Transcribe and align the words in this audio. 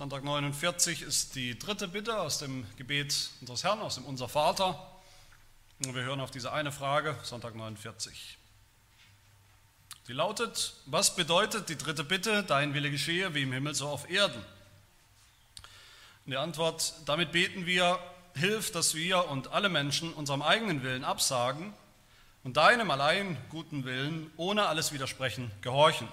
Sonntag 0.00 0.24
49 0.24 1.02
ist 1.02 1.34
die 1.34 1.58
dritte 1.58 1.86
Bitte 1.86 2.18
aus 2.18 2.38
dem 2.38 2.64
Gebet 2.78 3.28
unseres 3.42 3.64
Herrn, 3.64 3.80
aus 3.80 3.96
dem 3.96 4.06
Unser 4.06 4.30
Vater. 4.30 4.90
Und 5.84 5.94
wir 5.94 6.00
hören 6.00 6.20
auf 6.20 6.30
diese 6.30 6.54
eine 6.54 6.72
Frage, 6.72 7.14
Sonntag 7.22 7.54
49. 7.54 8.38
Sie 10.06 10.12
lautet, 10.14 10.72
was 10.86 11.16
bedeutet 11.16 11.68
die 11.68 11.76
dritte 11.76 12.02
Bitte, 12.02 12.42
dein 12.44 12.72
Wille 12.72 12.90
geschehe, 12.90 13.34
wie 13.34 13.42
im 13.42 13.52
Himmel 13.52 13.74
so 13.74 13.88
auf 13.88 14.08
Erden? 14.08 14.42
Und 16.24 16.30
die 16.30 16.38
Antwort, 16.38 16.94
damit 17.04 17.30
beten 17.32 17.66
wir, 17.66 17.98
hilf, 18.34 18.72
dass 18.72 18.94
wir 18.94 19.28
und 19.28 19.48
alle 19.48 19.68
Menschen 19.68 20.14
unserem 20.14 20.40
eigenen 20.40 20.82
Willen 20.82 21.04
absagen 21.04 21.74
und 22.42 22.56
deinem 22.56 22.90
allein 22.90 23.36
guten 23.50 23.84
Willen 23.84 24.30
ohne 24.38 24.64
alles 24.64 24.92
Widersprechen 24.92 25.50
gehorchen 25.60 26.08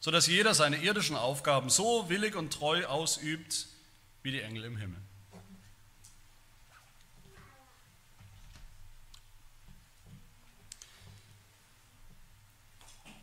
sodass 0.00 0.26
jeder 0.26 0.54
seine 0.54 0.78
irdischen 0.78 1.16
Aufgaben 1.16 1.70
so 1.70 2.08
willig 2.08 2.34
und 2.34 2.52
treu 2.52 2.86
ausübt 2.86 3.66
wie 4.22 4.32
die 4.32 4.40
Engel 4.40 4.64
im 4.64 4.76
Himmel. 4.76 5.00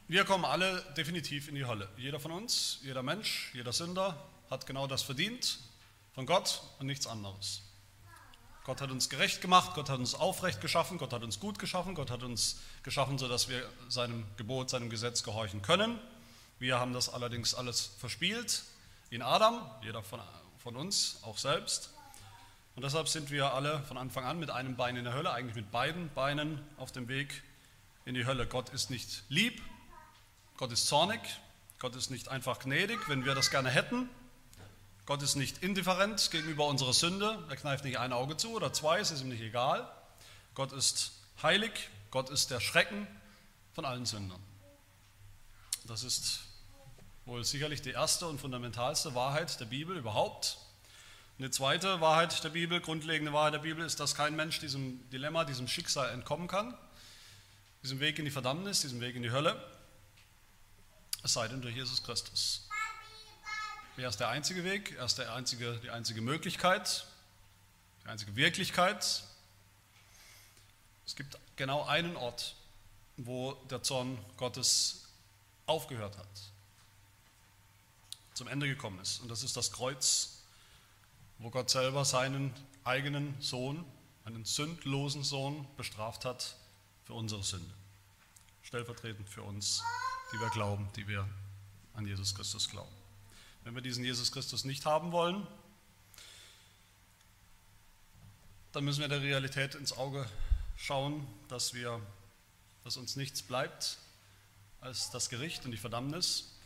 Wir 0.08 0.23
kommen 0.23 0.45
alle 0.45 0.82
definitiv 0.95 1.49
in 1.49 1.55
die 1.55 1.66
Hölle. 1.66 1.90
Jeder 1.98 2.20
von 2.20 2.32
uns, 2.32 2.80
jeder 2.82 3.04
Mensch, 3.04 3.52
jeder 3.54 3.73
Sünder 3.73 4.16
hat 4.49 4.66
genau 4.66 4.88
das 4.88 5.02
verdient 5.02 5.59
von 6.13 6.26
Gott 6.26 6.62
und 6.80 6.88
nichts 6.88 7.07
anderes. 7.07 7.63
Gott 8.63 8.80
hat 8.80 8.90
uns 8.90 9.09
gerecht 9.09 9.41
gemacht, 9.41 9.76
Gott 9.76 9.90
hat 9.90 9.99
uns 9.99 10.13
aufrecht 10.16 10.62
geschaffen, 10.62 10.98
Gott 10.98 11.12
hat 11.12 11.23
uns 11.23 11.40
gut 11.40 11.59
geschaffen, 11.59 11.94
Gott 11.94 12.09
hat 12.09 12.23
uns 12.23 12.59
geschaffen, 12.84 13.18
sodass 13.18 13.49
wir 13.49 13.68
seinem 13.90 14.26
Gebot, 14.38 14.70
seinem 14.70 14.90
Gesetz 14.90 15.23
gehorchen 15.23 15.62
können. 15.62 15.99
Wir 16.60 16.80
haben 16.80 16.94
das 16.94 17.10
allerdings 17.10 17.54
alles 17.54 17.92
verspielt 18.00 18.64
in 19.10 19.22
Adam, 19.22 19.70
jeder 19.84 20.02
von, 20.02 20.20
von 20.58 20.76
uns, 20.76 21.20
auch 21.22 21.38
selbst. 21.38 21.92
Und 22.76 22.84
deshalb 22.84 23.08
sind 23.08 23.30
wir 23.32 23.54
alle 23.54 23.82
von 23.84 23.98
Anfang 23.98 24.26
an 24.26 24.40
mit 24.40 24.49
einem 24.49 24.76
Bein 24.76 24.96
in 24.98 25.04
der 25.04 25.14
Hölle, 25.14 25.32
eigentlich 25.32 25.55
mit 25.55 25.72
beiden 25.72 26.14
Beinen 26.14 26.60
auf 26.77 26.91
dem 26.91 27.08
Weg 27.08 27.44
in 28.05 28.16
die 28.16 28.26
Hölle. 28.26 28.48
Gott 28.48 28.70
ist 28.70 28.90
nicht 28.90 29.24
lieb, 29.30 29.62
Gott 30.58 30.72
ist 30.72 30.88
zornig, 30.88 31.20
Gott 31.80 31.96
ist 31.96 32.10
nicht 32.10 32.27
einfach 32.30 32.60
gnädig, 32.60 33.08
wenn 33.08 33.24
wir 33.24 33.36
das 33.36 33.52
gerne 33.52 33.70
hätten. 33.70 34.10
Gott 35.05 35.21
ist 35.21 35.36
nicht 35.36 35.64
indifferent 35.64 36.32
gegenüber 36.32 36.66
unserer 36.68 36.94
Sünde, 36.94 37.44
er 37.49 37.55
kneift 37.55 37.86
nicht 37.86 37.98
ein 37.98 38.12
Auge 38.12 38.36
zu 38.36 38.52
oder 38.52 38.74
zwei, 38.74 38.99
es 38.99 39.12
ist 39.12 39.21
ihm 39.21 39.30
nicht 39.30 39.42
egal. 39.42 39.90
Gott 40.54 40.71
ist 40.71 41.14
heilig, 41.42 41.71
Gott 42.12 42.30
ist 42.30 42.52
der 42.52 42.60
Schrecken 42.60 43.08
von 43.74 43.86
allen 43.86 44.05
Sündern. 44.05 44.42
Das 45.86 46.04
ist 46.04 46.46
wohl 47.28 47.44
sicherlich 47.44 47.82
die 47.82 47.92
erste 47.92 48.26
und 48.26 48.40
fundamentalste 48.40 49.14
Wahrheit 49.14 49.60
der 49.60 49.66
Bibel 49.66 49.98
überhaupt. 49.98 50.60
Eine 51.38 51.52
zweite 51.52 52.00
Wahrheit 52.00 52.42
der 52.44 52.50
Bibel, 52.50 52.80
grundlegende 52.80 53.34
Wahrheit 53.34 53.54
der 53.54 53.60
Bibel, 53.60 53.86
ist, 53.86 54.00
dass 54.00 54.16
kein 54.16 54.36
Mensch 54.36 54.60
diesem 54.60 55.08
Dilemma, 55.10 55.44
diesem 55.44 55.68
Schicksal 55.68 56.10
entkommen 56.12 56.48
kann, 56.48 56.76
diesem 57.84 58.00
Weg 58.00 58.18
in 58.18 58.26
die 58.26 58.32
Verdammnis, 58.32 58.80
diesem 58.80 59.02
Weg 59.02 59.16
in 59.16 59.24
die 59.24 59.32
Hölle, 59.32 59.62
es 61.22 61.34
sei 61.34 61.50
denn 61.50 61.62
durch 61.62 61.76
Jesus 61.76 62.02
Christus. 62.02 62.70
Er 63.98 64.08
ist 64.08 64.20
der 64.20 64.30
einzige 64.30 64.64
Weg, 64.64 64.96
er 64.98 65.06
ist 65.06 65.18
der 65.18 65.34
einzige, 65.34 65.78
die 65.84 65.90
einzige 65.90 66.22
Möglichkeit, 66.22 67.06
die 68.06 68.08
einzige 68.08 68.36
Wirklichkeit. 68.38 69.24
Es 71.06 71.16
gibt 71.16 71.38
genau 71.58 71.84
einen 71.84 72.16
Ort, 72.16 72.56
wo 73.18 73.53
der 73.70 73.84
Zorn 73.84 74.18
Gottes 74.38 75.09
aufgehört 75.66 76.18
hat 76.18 76.28
zum 78.38 78.47
Ende 78.47 78.68
gekommen 78.68 79.00
ist. 79.00 79.19
Und 79.19 79.30
das 79.30 79.41
ist 79.41 79.57
das 79.57 79.72
Kreuz, 79.72 80.44
wo 81.40 81.50
Gott 81.50 81.72
selber 81.72 82.06
seinen 82.06 82.53
eigenen 82.84 83.35
Sohn, 83.41 83.84
einen 84.25 84.46
sündlosen 84.46 85.24
Sohn, 85.24 85.68
bestraft 85.75 86.24
hat 86.24 86.56
für 87.06 87.13
unsere 87.13 87.44
Sünde. 87.44 87.74
Stellvertretend 88.62 89.28
für 89.28 89.42
uns, 89.42 89.81
die 90.31 90.40
wir 90.40 90.50
glauben, 90.52 90.88
die 90.96 91.08
wir 91.08 91.28
an 91.96 92.06
Jesus 92.06 92.36
Christus 92.36 92.70
glauben. 92.70 92.94
Wenn 93.64 93.74
wir 93.74 93.81
diesen 93.81 94.06
Jesus 94.06 94.31
Christus 94.31 94.66
nicht 94.66 94.86
haben 94.86 95.12
wollen, 95.12 95.48
dann 98.72 98.84
müssen 98.84 99.02
wir 99.02 99.08
der 99.08 99.22
Realität 99.24 99.74
ins 99.74 99.94
Auge 99.94 100.30
schauen, 100.75 101.25
dass, 101.48 101.74
wir, 101.74 102.00
dass 102.84 102.98
uns 102.98 103.16
nichts 103.16 103.42
bleibt 103.42 103.98
als 104.80 105.09
das 105.09 105.30
Gericht 105.30 105.66
und 105.66 105.72
die 105.72 105.78
Verdammnis 105.78 106.56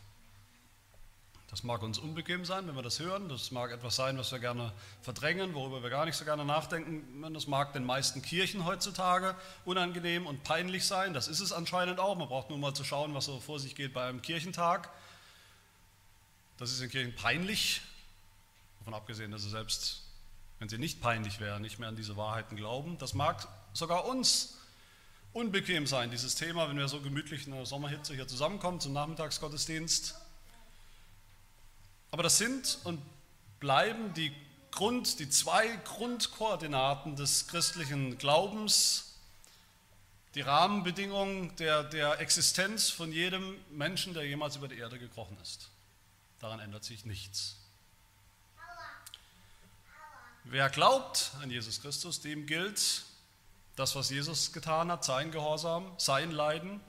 das 1.51 1.63
mag 1.63 1.83
uns 1.83 1.99
unbequem 1.99 2.45
sein, 2.45 2.65
wenn 2.65 2.75
wir 2.75 2.81
das 2.81 3.01
hören. 3.01 3.27
Das 3.27 3.51
mag 3.51 3.71
etwas 3.71 3.97
sein, 3.97 4.17
was 4.17 4.31
wir 4.31 4.39
gerne 4.39 4.71
verdrängen, 5.01 5.53
worüber 5.53 5.83
wir 5.83 5.89
gar 5.89 6.05
nicht 6.05 6.15
so 6.15 6.23
gerne 6.23 6.45
nachdenken. 6.45 7.21
Das 7.33 7.45
mag 7.45 7.73
den 7.73 7.83
meisten 7.83 8.21
Kirchen 8.21 8.63
heutzutage 8.63 9.35
unangenehm 9.65 10.27
und 10.27 10.43
peinlich 10.43 10.87
sein. 10.87 11.13
Das 11.13 11.27
ist 11.27 11.41
es 11.41 11.51
anscheinend 11.51 11.99
auch. 11.99 12.15
Man 12.15 12.29
braucht 12.29 12.49
nur 12.49 12.57
mal 12.57 12.73
zu 12.73 12.85
schauen, 12.85 13.13
was 13.13 13.25
so 13.25 13.41
vor 13.41 13.59
sich 13.59 13.75
geht 13.75 13.93
bei 13.93 14.07
einem 14.07 14.21
Kirchentag. 14.21 14.89
Das 16.57 16.71
ist 16.71 16.79
in 16.79 16.89
Kirchen 16.89 17.13
peinlich. 17.17 17.81
Davon 18.79 18.93
abgesehen, 18.93 19.31
dass 19.31 19.41
sie 19.41 19.49
selbst, 19.49 20.03
wenn 20.59 20.69
sie 20.69 20.77
nicht 20.77 21.01
peinlich 21.01 21.41
wären, 21.41 21.61
nicht 21.61 21.79
mehr 21.79 21.89
an 21.89 21.97
diese 21.97 22.15
Wahrheiten 22.15 22.55
glauben. 22.55 22.97
Das 22.97 23.13
mag 23.13 23.45
sogar 23.73 24.05
uns 24.05 24.57
unbequem 25.33 25.85
sein, 25.85 26.11
dieses 26.11 26.35
Thema, 26.35 26.69
wenn 26.69 26.77
wir 26.77 26.87
so 26.87 27.01
gemütlich 27.01 27.45
in 27.45 27.51
der 27.51 27.65
Sommerhitze 27.65 28.13
hier 28.13 28.29
zusammenkommen 28.29 28.79
zum 28.79 28.93
Nachmittagsgottesdienst 28.93 30.15
aber 32.11 32.23
das 32.23 32.37
sind 32.37 32.79
und 32.83 33.01
bleiben 33.59 34.13
die 34.13 34.33
Grund, 34.71 35.19
die 35.19 35.29
zwei 35.29 35.67
Grundkoordinaten 35.85 37.15
des 37.15 37.47
christlichen 37.47 38.17
Glaubens, 38.17 39.15
die 40.35 40.41
Rahmenbedingungen 40.41 41.55
der, 41.57 41.83
der 41.83 42.19
Existenz 42.19 42.89
von 42.89 43.11
jedem 43.11 43.57
Menschen, 43.69 44.13
der 44.13 44.25
jemals 44.25 44.55
über 44.55 44.67
die 44.67 44.77
Erde 44.77 44.97
gekrochen 44.97 45.37
ist. 45.41 45.69
Daran 46.39 46.59
ändert 46.59 46.83
sich 46.83 47.05
nichts. 47.05 47.57
Wer 50.43 50.69
glaubt 50.69 51.31
an 51.41 51.51
Jesus 51.51 51.81
Christus, 51.81 52.21
dem 52.21 52.45
gilt 52.45 53.03
das, 53.75 53.95
was 53.95 54.09
Jesus 54.09 54.51
getan 54.51 54.91
hat, 54.91 55.03
sein 55.03 55.31
Gehorsam, 55.31 55.91
sein 55.97 56.31
Leiden. 56.31 56.81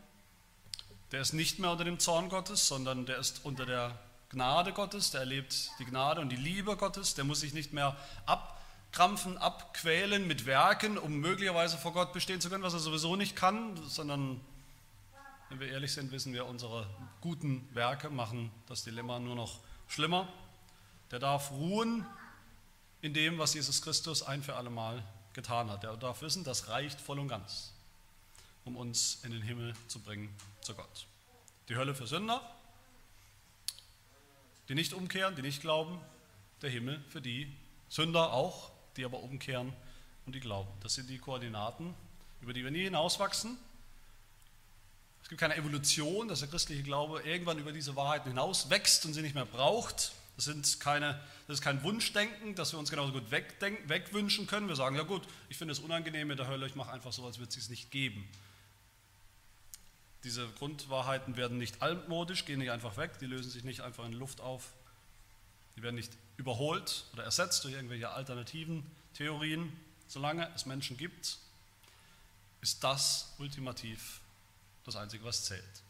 Der 1.11 1.21
ist 1.21 1.32
nicht 1.32 1.59
mehr 1.59 1.71
unter 1.71 1.84
dem 1.84 1.99
Zorn 1.99 2.28
Gottes, 2.28 2.66
sondern 2.66 3.06
der 3.06 3.19
ist 3.19 3.44
unter 3.44 3.66
der 3.66 3.99
Gnade 4.32 4.72
Gottes, 4.72 5.10
der 5.10 5.20
erlebt 5.20 5.70
die 5.78 5.84
Gnade 5.84 6.22
und 6.22 6.31
die 6.31 6.37
Liebe 6.37 6.75
Gottes, 6.78 7.15
der 7.15 7.25
muss 7.25 7.41
sich 7.41 7.53
nicht 7.53 7.75
mehr 7.75 7.94
abkrampfen, 8.25 9.37
abquälen 9.37 10.26
mit 10.26 10.47
Werken, 10.47 10.97
um 10.97 11.19
möglicherweise 11.19 11.76
vor 11.76 11.93
Gott 11.93 12.15
bestehen 12.15 12.41
zu 12.41 12.48
können, 12.48 12.62
was 12.62 12.72
er 12.72 12.81
sowieso 12.81 13.15
nicht 13.15 13.37
kann, 13.37 13.76
sondern 13.87 14.41
wenn 15.50 15.60
wir 15.60 15.69
ehrlich 15.69 15.93
sind, 15.93 16.12
wissen 16.12 16.32
wir, 16.32 16.47
unsere 16.47 16.87
guten 17.20 17.69
Werke 17.75 18.09
machen 18.09 18.50
das 18.69 18.84
Dilemma 18.84 19.19
nur 19.19 19.34
noch 19.37 19.60
schlimmer. 19.87 20.26
Der 21.10 21.19
darf 21.19 21.50
ruhen 21.50 22.06
in 23.03 23.12
dem, 23.12 23.38
was 23.38 23.53
Jesus 23.53 23.82
Christus 23.82 24.22
ein 24.22 24.43
für 24.43 24.56
alle 24.56 24.70
Mal 24.70 25.04
getan 25.34 25.70
hat. 25.70 25.82
Der 25.82 25.94
darf 25.99 26.22
wissen, 26.22 26.43
das 26.43 26.69
reicht 26.69 26.99
voll 26.99 27.19
und 27.19 27.28
ganz, 27.28 27.75
um 28.64 28.76
uns 28.76 29.19
in 29.25 29.32
den 29.32 29.43
Himmel 29.43 29.75
zu 29.88 30.00
bringen 30.00 30.34
zu 30.62 30.75
Gott. 30.75 31.06
Die 31.69 31.76
Hölle 31.76 31.94
für 31.94 32.06
Sünder, 32.06 32.41
die 34.69 34.75
nicht 34.75 34.93
umkehren, 34.93 35.34
die 35.37 35.43
nicht 35.43 35.61
glauben, 35.61 35.99
der 36.62 36.71
Himmel 36.71 37.03
für 37.09 37.21
die 37.21 37.50
Sünder 37.89 38.33
auch, 38.33 38.71
die 38.97 39.05
aber 39.05 39.21
umkehren 39.23 39.73
und 40.27 40.34
die 40.34 40.41
glauben. 40.41 40.71
Das 40.83 40.95
sind 40.95 41.11
die 41.11 41.19
Koordinaten, 41.19 41.95
über 42.41 42.53
die 42.53 42.65
wir 42.65 42.71
nie 42.71 42.84
hinauswachsen. 42.84 43.59
Es 45.23 45.28
gibt 45.28 45.41
keine 45.41 45.56
Evolution, 45.56 46.28
dass 46.28 46.41
der 46.41 46.49
christliche 46.49 46.83
Glaube 46.83 47.23
irgendwann 47.23 47.59
über 47.59 47.73
diese 47.73 47.97
Wahrheiten 47.97 48.28
hinaus 48.28 48.71
wächst 48.71 49.05
und 49.06 49.15
sie 49.15 49.23
nicht 49.23 49.34
mehr 49.34 49.47
braucht. 49.47 50.12
Das, 50.37 50.47
sind 50.47 50.81
keine, 50.81 51.21
das 51.47 51.59
ist 51.59 51.62
kein 51.62 51.82
Wunschdenken, 51.82 52.55
dass 52.55 52.73
wir 52.73 52.79
uns 52.79 52.91
genauso 52.91 53.12
gut 53.12 53.31
wegdenken, 53.31 53.88
wegwünschen 53.88 54.47
können. 54.47 54.69
Wir 54.69 54.76
sagen, 54.76 54.97
ja 54.97 55.03
gut, 55.03 55.23
ich 55.49 55.56
finde 55.56 55.73
es 55.73 55.79
unangenehm 55.79 56.29
mit 56.29 56.38
der 56.38 56.49
Hölle, 56.49 56.67
ich 56.67 56.75
mache 56.75 56.91
einfach 56.91 57.12
so, 57.12 57.25
als 57.25 57.38
würde 57.38 57.50
es 57.50 57.56
es 57.56 57.69
nicht 57.69 57.91
geben. 57.91 58.29
Diese 60.24 60.48
Grundwahrheiten 60.52 61.36
werden 61.36 61.58
nicht 61.58 61.82
altmodisch, 61.82 62.44
gehen 62.44 62.60
nicht 62.60 62.70
einfach 62.70 62.96
weg, 62.96 63.19
die 63.19 63.26
lösen 63.26 63.50
sich 63.50 63.64
nicht 63.64 63.80
einfach 63.80 64.04
in 64.04 64.12
Luft 64.12 64.40
auf. 64.40 64.72
Die 65.76 65.82
werden 65.82 65.96
nicht 65.96 66.12
überholt 66.36 67.06
oder 67.12 67.24
ersetzt 67.24 67.64
durch 67.64 67.74
irgendwelche 67.74 68.10
alternativen 68.10 68.84
Theorien. 69.14 69.72
Solange 70.06 70.48
es 70.54 70.66
Menschen 70.66 70.96
gibt, 70.96 71.38
ist 72.60 72.84
das 72.84 73.32
ultimativ 73.38 74.20
das 74.84 74.96
Einzige, 74.96 75.24
was 75.24 75.44
zählt. 75.44 75.82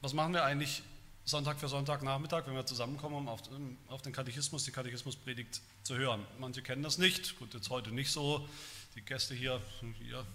Was 0.00 0.12
machen 0.12 0.34
wir 0.34 0.44
eigentlich 0.44 0.82
Sonntag 1.24 1.60
für 1.60 1.68
Sonntag 1.68 2.02
Nachmittag, 2.02 2.46
wenn 2.46 2.54
wir 2.54 2.66
zusammenkommen, 2.66 3.16
um 3.16 3.28
auf 3.88 4.02
den 4.02 4.12
Katechismus, 4.12 4.64
die 4.64 4.72
Katechismuspredigt 4.72 5.60
zu 5.84 5.96
hören? 5.96 6.26
Manche 6.38 6.60
kennen 6.62 6.82
das 6.82 6.98
nicht, 6.98 7.38
gut, 7.38 7.54
jetzt 7.54 7.70
heute 7.70 7.90
nicht 7.90 8.10
so 8.10 8.48
die 8.94 9.02
Gäste 9.02 9.34
hier, 9.34 9.60
hier 9.98 10.26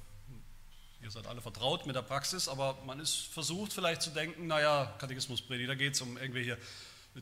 Ihr 1.01 1.11
seid 1.11 1.27
alle 1.27 1.41
vertraut 1.41 1.85
mit 1.85 1.95
der 1.95 2.01
Praxis, 2.01 2.47
aber 2.47 2.77
man 2.85 2.99
ist 2.99 3.27
versucht 3.27 3.71
vielleicht 3.71 4.01
zu 4.01 4.09
denken, 4.09 4.47
naja, 4.47 4.93
Katechismuspredigt, 4.97 5.69
da 5.69 5.75
geht 5.75 5.93
es 5.93 6.01
um 6.01 6.17
irgendwelche 6.17 6.57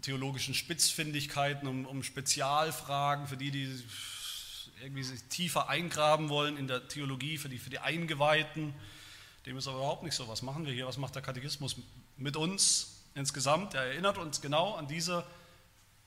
theologischen 0.01 0.53
Spitzfindigkeiten, 0.53 1.67
um, 1.67 1.85
um 1.85 2.01
Spezialfragen 2.01 3.27
für 3.27 3.35
die, 3.35 3.51
die 3.51 3.83
irgendwie 4.81 5.03
sich 5.03 5.23
tiefer 5.23 5.69
eingraben 5.69 6.29
wollen 6.29 6.57
in 6.57 6.67
der 6.67 6.87
Theologie, 6.87 7.37
für 7.37 7.49
die, 7.49 7.59
für 7.59 7.69
die 7.69 7.79
Eingeweihten. 7.79 8.73
Dem 9.45 9.57
ist 9.57 9.67
aber 9.67 9.77
überhaupt 9.77 10.03
nicht 10.03 10.15
so. 10.15 10.27
Was 10.27 10.41
machen 10.41 10.65
wir 10.65 10.73
hier? 10.73 10.87
Was 10.87 10.97
macht 10.97 11.15
der 11.15 11.21
Katechismus 11.21 11.75
mit 12.17 12.37
uns 12.37 13.01
insgesamt? 13.13 13.73
Er 13.73 13.83
erinnert 13.83 14.17
uns 14.17 14.41
genau 14.41 14.73
an 14.75 14.87
diese 14.87 15.25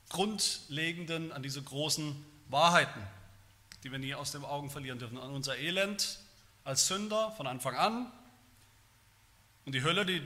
grundlegenden, 0.08 1.32
an 1.32 1.42
diese 1.42 1.62
großen 1.62 2.16
Wahrheiten, 2.48 3.00
die 3.88 3.92
wir 3.92 3.98
nie 3.98 4.14
aus 4.14 4.32
den 4.32 4.44
Augen 4.44 4.68
verlieren 4.68 4.98
dürfen. 4.98 5.16
An 5.16 5.30
unser 5.30 5.56
Elend 5.56 6.18
als 6.62 6.86
Sünder 6.86 7.32
von 7.32 7.46
Anfang 7.46 7.74
an 7.74 8.12
und 9.64 9.74
die 9.74 9.82
Hölle, 9.82 10.04
die 10.04 10.22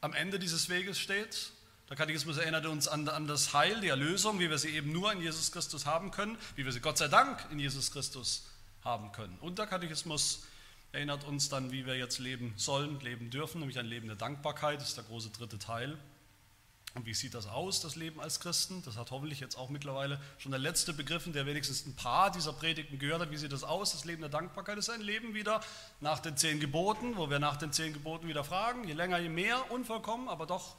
am 0.00 0.12
Ende 0.12 0.40
dieses 0.40 0.68
Weges 0.68 0.98
steht 0.98 1.52
der 1.88 1.96
Katechismus 1.96 2.36
erinnert 2.36 2.66
uns 2.66 2.88
an, 2.88 3.08
an, 3.08 3.28
das 3.28 3.52
Heil, 3.52 3.80
die 3.80 3.86
Erlösung, 3.86 4.40
wie 4.40 4.50
wir 4.50 4.58
sie 4.58 4.70
eben 4.70 4.90
nur 4.90 5.12
in 5.12 5.22
Jesus 5.22 5.52
Christus 5.52 5.86
haben 5.86 6.10
können, 6.10 6.36
wie 6.56 6.64
wir 6.64 6.72
sie 6.72 6.80
Gott 6.80 6.98
sei 6.98 7.06
Dank 7.06 7.46
in 7.52 7.60
Jesus 7.60 7.92
Christus 7.92 8.44
haben 8.82 9.12
können. 9.12 9.38
Und 9.40 9.60
der 9.60 9.68
Katechismus 9.68 10.42
erinnert 10.90 11.22
uns 11.22 11.48
dann, 11.48 11.70
wie 11.70 11.86
wir 11.86 11.96
jetzt 11.96 12.18
leben 12.18 12.52
sollen, 12.56 12.98
leben 12.98 13.30
dürfen, 13.30 13.60
nämlich 13.60 13.78
ein 13.78 13.86
Leben 13.86 14.08
der 14.08 14.16
Dankbarkeit, 14.16 14.80
das 14.80 14.88
ist 14.88 14.96
der 14.96 15.04
große 15.04 15.30
dritte 15.30 15.60
Teil. 15.60 15.96
Und 16.96 17.04
wie 17.04 17.12
sieht 17.12 17.34
das 17.34 17.46
aus, 17.46 17.80
das 17.80 17.94
Leben 17.94 18.22
als 18.22 18.40
Christen? 18.40 18.82
Das 18.82 18.96
hat 18.96 19.10
hoffentlich 19.10 19.38
jetzt 19.38 19.58
auch 19.58 19.68
mittlerweile 19.68 20.18
schon 20.38 20.50
der 20.50 20.58
letzte 20.58 20.94
begriffen, 20.94 21.34
der 21.34 21.44
wenigstens 21.44 21.84
ein 21.84 21.94
paar 21.94 22.30
dieser 22.30 22.54
Predigten 22.54 22.98
gehört 22.98 23.20
hat. 23.20 23.30
Wie 23.30 23.36
sieht 23.36 23.52
das 23.52 23.64
aus? 23.64 23.92
Das 23.92 24.06
Leben 24.06 24.22
der 24.22 24.30
Dankbarkeit 24.30 24.78
ist 24.78 24.88
ein 24.88 25.02
Leben 25.02 25.34
wieder 25.34 25.60
nach 26.00 26.20
den 26.20 26.38
zehn 26.38 26.58
Geboten, 26.58 27.18
wo 27.18 27.28
wir 27.28 27.38
nach 27.38 27.58
den 27.58 27.70
zehn 27.70 27.92
Geboten 27.92 28.28
wieder 28.28 28.44
fragen, 28.44 28.88
je 28.88 28.94
länger, 28.94 29.18
je 29.18 29.28
mehr, 29.28 29.70
unvollkommen, 29.70 30.30
aber 30.30 30.46
doch 30.46 30.76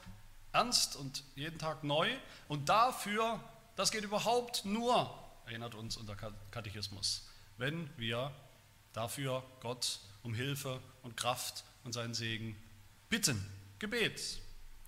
ernst 0.54 0.96
und 0.96 1.24
jeden 1.36 1.60
Tag 1.60 1.84
neu. 1.84 2.10
Und 2.48 2.68
dafür, 2.68 3.40
das 3.76 3.92
geht 3.92 4.04
überhaupt 4.04 4.66
nur, 4.66 5.14
erinnert 5.46 5.76
uns 5.76 5.98
unser 5.98 6.16
Katechismus, 6.50 7.30
wenn 7.58 7.92
wir 7.96 8.32
dafür 8.92 9.44
Gott 9.60 10.00
um 10.24 10.34
Hilfe 10.34 10.82
und 11.04 11.16
Kraft 11.16 11.64
und 11.84 11.94
seinen 11.94 12.16
Segen 12.16 12.56
bitten. 13.08 13.46
Gebet. 13.78 14.40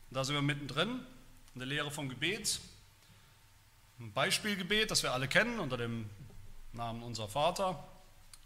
Und 0.09 0.15
da 0.15 0.23
sind 0.23 0.33
wir 0.33 0.41
mittendrin 0.41 1.05
in 1.53 1.59
der 1.59 1.67
Lehre 1.67 1.91
vom 1.91 2.09
Gebet. 2.09 2.59
Ein 3.99 4.11
Beispielgebet, 4.13 4.91
das 4.91 5.03
wir 5.03 5.13
alle 5.13 5.27
kennen 5.27 5.59
unter 5.59 5.77
dem 5.77 6.09
Namen 6.73 7.03
unser 7.03 7.27
Vater. 7.27 7.83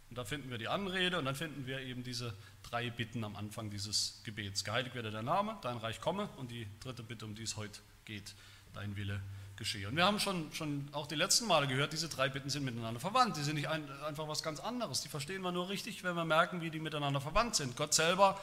Und 0.10 0.18
da 0.18 0.26
finden 0.26 0.50
wir 0.50 0.58
die 0.58 0.68
Anrede 0.68 1.18
und 1.18 1.26
dann 1.26 1.36
finden 1.36 1.66
wir 1.66 1.80
eben 1.80 2.04
diese 2.04 2.34
drei 2.64 2.90
Bitten 2.90 3.24
am 3.24 3.36
Anfang 3.36 3.70
dieses 3.70 4.22
Gebets. 4.24 4.64
Geheiligt 4.64 4.96
werde 4.96 5.12
der 5.12 5.24
Name, 5.24 5.58
dein 5.62 5.78
Reich 5.78 6.02
komme 6.02 6.30
und 6.38 6.52
die 6.52 6.68
dritte 6.80 7.04
Bitte, 7.04 7.26
um 7.26 7.36
die 7.36 7.44
es 7.44 7.58
heute 7.58 7.80
geht, 8.06 8.36
dein 8.74 8.96
Wille 8.96 9.22
geschehe. 9.56 9.88
Und 9.88 9.96
wir 9.96 10.06
haben 10.06 10.20
schon, 10.20 10.52
schon 10.54 10.90
auch 10.92 11.08
die 11.08 11.16
letzten 11.16 11.46
Male 11.46 11.68
gehört, 11.68 11.94
diese 11.94 12.10
drei 12.10 12.30
Bitten 12.30 12.50
sind 12.50 12.64
miteinander 12.64 13.00
verwandt. 13.00 13.38
Die 13.38 13.44
sind 13.44 13.56
nicht 13.56 13.70
ein, 13.70 13.90
einfach 14.04 14.28
was 14.28 14.44
ganz 14.44 14.60
anderes. 14.60 15.02
Die 15.02 15.10
verstehen 15.10 15.42
wir 15.42 15.52
nur 15.52 15.70
richtig, 15.70 16.04
wenn 16.04 16.16
wir 16.16 16.26
merken, 16.26 16.62
wie 16.62 16.70
die 16.70 16.80
miteinander 16.80 17.22
verwandt 17.22 17.56
sind. 17.56 17.76
Gott 17.76 17.94
selber 17.94 18.40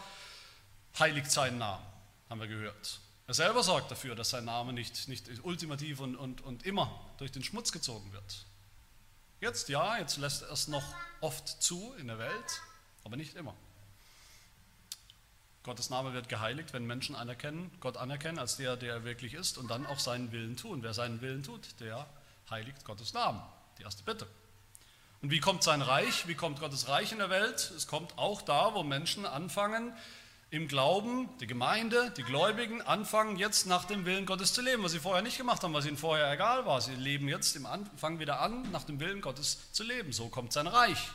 heiligt 0.99 1.31
seinen 1.31 1.59
Namen, 1.59 1.85
haben 2.29 2.41
wir 2.41 2.49
gehört. 2.49 3.01
Er 3.31 3.35
selber 3.35 3.62
sorgt 3.62 3.93
dafür, 3.93 4.17
dass 4.17 4.31
sein 4.31 4.44
Name 4.44 4.73
nicht, 4.73 5.06
nicht 5.06 5.29
ultimativ 5.44 6.00
und, 6.00 6.17
und, 6.17 6.41
und 6.41 6.67
immer 6.67 6.91
durch 7.19 7.31
den 7.31 7.44
Schmutz 7.44 7.71
gezogen 7.71 8.12
wird. 8.12 8.44
Jetzt 9.41 9.69
ja, 9.69 9.99
jetzt 9.99 10.17
lässt 10.17 10.43
er 10.43 10.50
es 10.50 10.67
noch 10.67 10.82
oft 11.21 11.47
zu 11.62 11.94
in 12.00 12.09
der 12.09 12.19
Welt, 12.19 12.61
aber 13.05 13.15
nicht 13.15 13.37
immer. 13.37 13.55
Gottes 15.62 15.91
Name 15.91 16.12
wird 16.12 16.29
geheiligt, 16.29 16.73
wenn 16.73 16.85
Menschen 16.87 17.15
anerkennen, 17.15 17.71
Gott 17.79 17.99
anerkennen 17.99 18.41
als 18.41 18.56
der, 18.56 18.77
der 18.77 18.94
er 18.94 19.05
wirklich 19.05 19.35
ist 19.35 19.59
und 19.59 19.71
dann 19.71 19.87
auch 19.87 20.00
seinen 20.00 20.33
Willen 20.33 20.56
tun. 20.56 20.83
Wer 20.83 20.93
seinen 20.93 21.21
Willen 21.21 21.44
tut, 21.44 21.79
der 21.79 22.09
heiligt 22.50 22.85
Gottes 22.85 23.12
Namen. 23.12 23.41
Die 23.79 23.85
erste 23.85 24.03
Bitte. 24.03 24.26
Und 25.23 25.31
wie 25.31 25.38
kommt 25.38 25.62
sein 25.62 25.83
Reich? 25.83 26.26
Wie 26.26 26.35
kommt 26.35 26.59
Gottes 26.59 26.88
Reich 26.88 27.12
in 27.12 27.19
der 27.19 27.31
Welt? 27.31 27.73
Es 27.76 27.87
kommt 27.87 28.19
auch 28.19 28.43
da, 28.43 28.75
wo 28.75 28.83
Menschen 28.83 29.25
anfangen, 29.25 29.97
im 30.50 30.67
Glauben, 30.67 31.29
die 31.38 31.47
Gemeinde, 31.47 32.12
die 32.17 32.25
Gläubigen 32.25 32.82
anfangen 32.82 33.37
jetzt 33.37 33.67
nach 33.67 33.85
dem 33.85 34.05
Willen 34.05 34.26
Gottes 34.26 34.52
zu 34.52 34.62
leben, 34.62 34.82
was 34.82 34.93
sie 34.93 34.99
vorher 34.99 35.23
nicht 35.23 35.38
gemacht 35.38 35.62
haben, 35.62 35.73
was 35.73 35.87
ihnen 35.87 35.97
vorher 35.97 36.32
egal 36.32 36.67
war. 36.67 36.81
Sie 36.81 36.94
leben 36.94 37.29
jetzt 37.29 37.55
im 37.55 37.67
Anfang 37.67 38.19
wieder 38.19 38.41
an, 38.41 38.69
nach 38.73 38.82
dem 38.82 38.99
Willen 38.99 39.20
Gottes 39.20 39.73
zu 39.73 39.85
leben. 39.85 40.12
So 40.12 40.29
kommt 40.29 40.52
sein 40.52 40.67
Reich. 40.67 41.11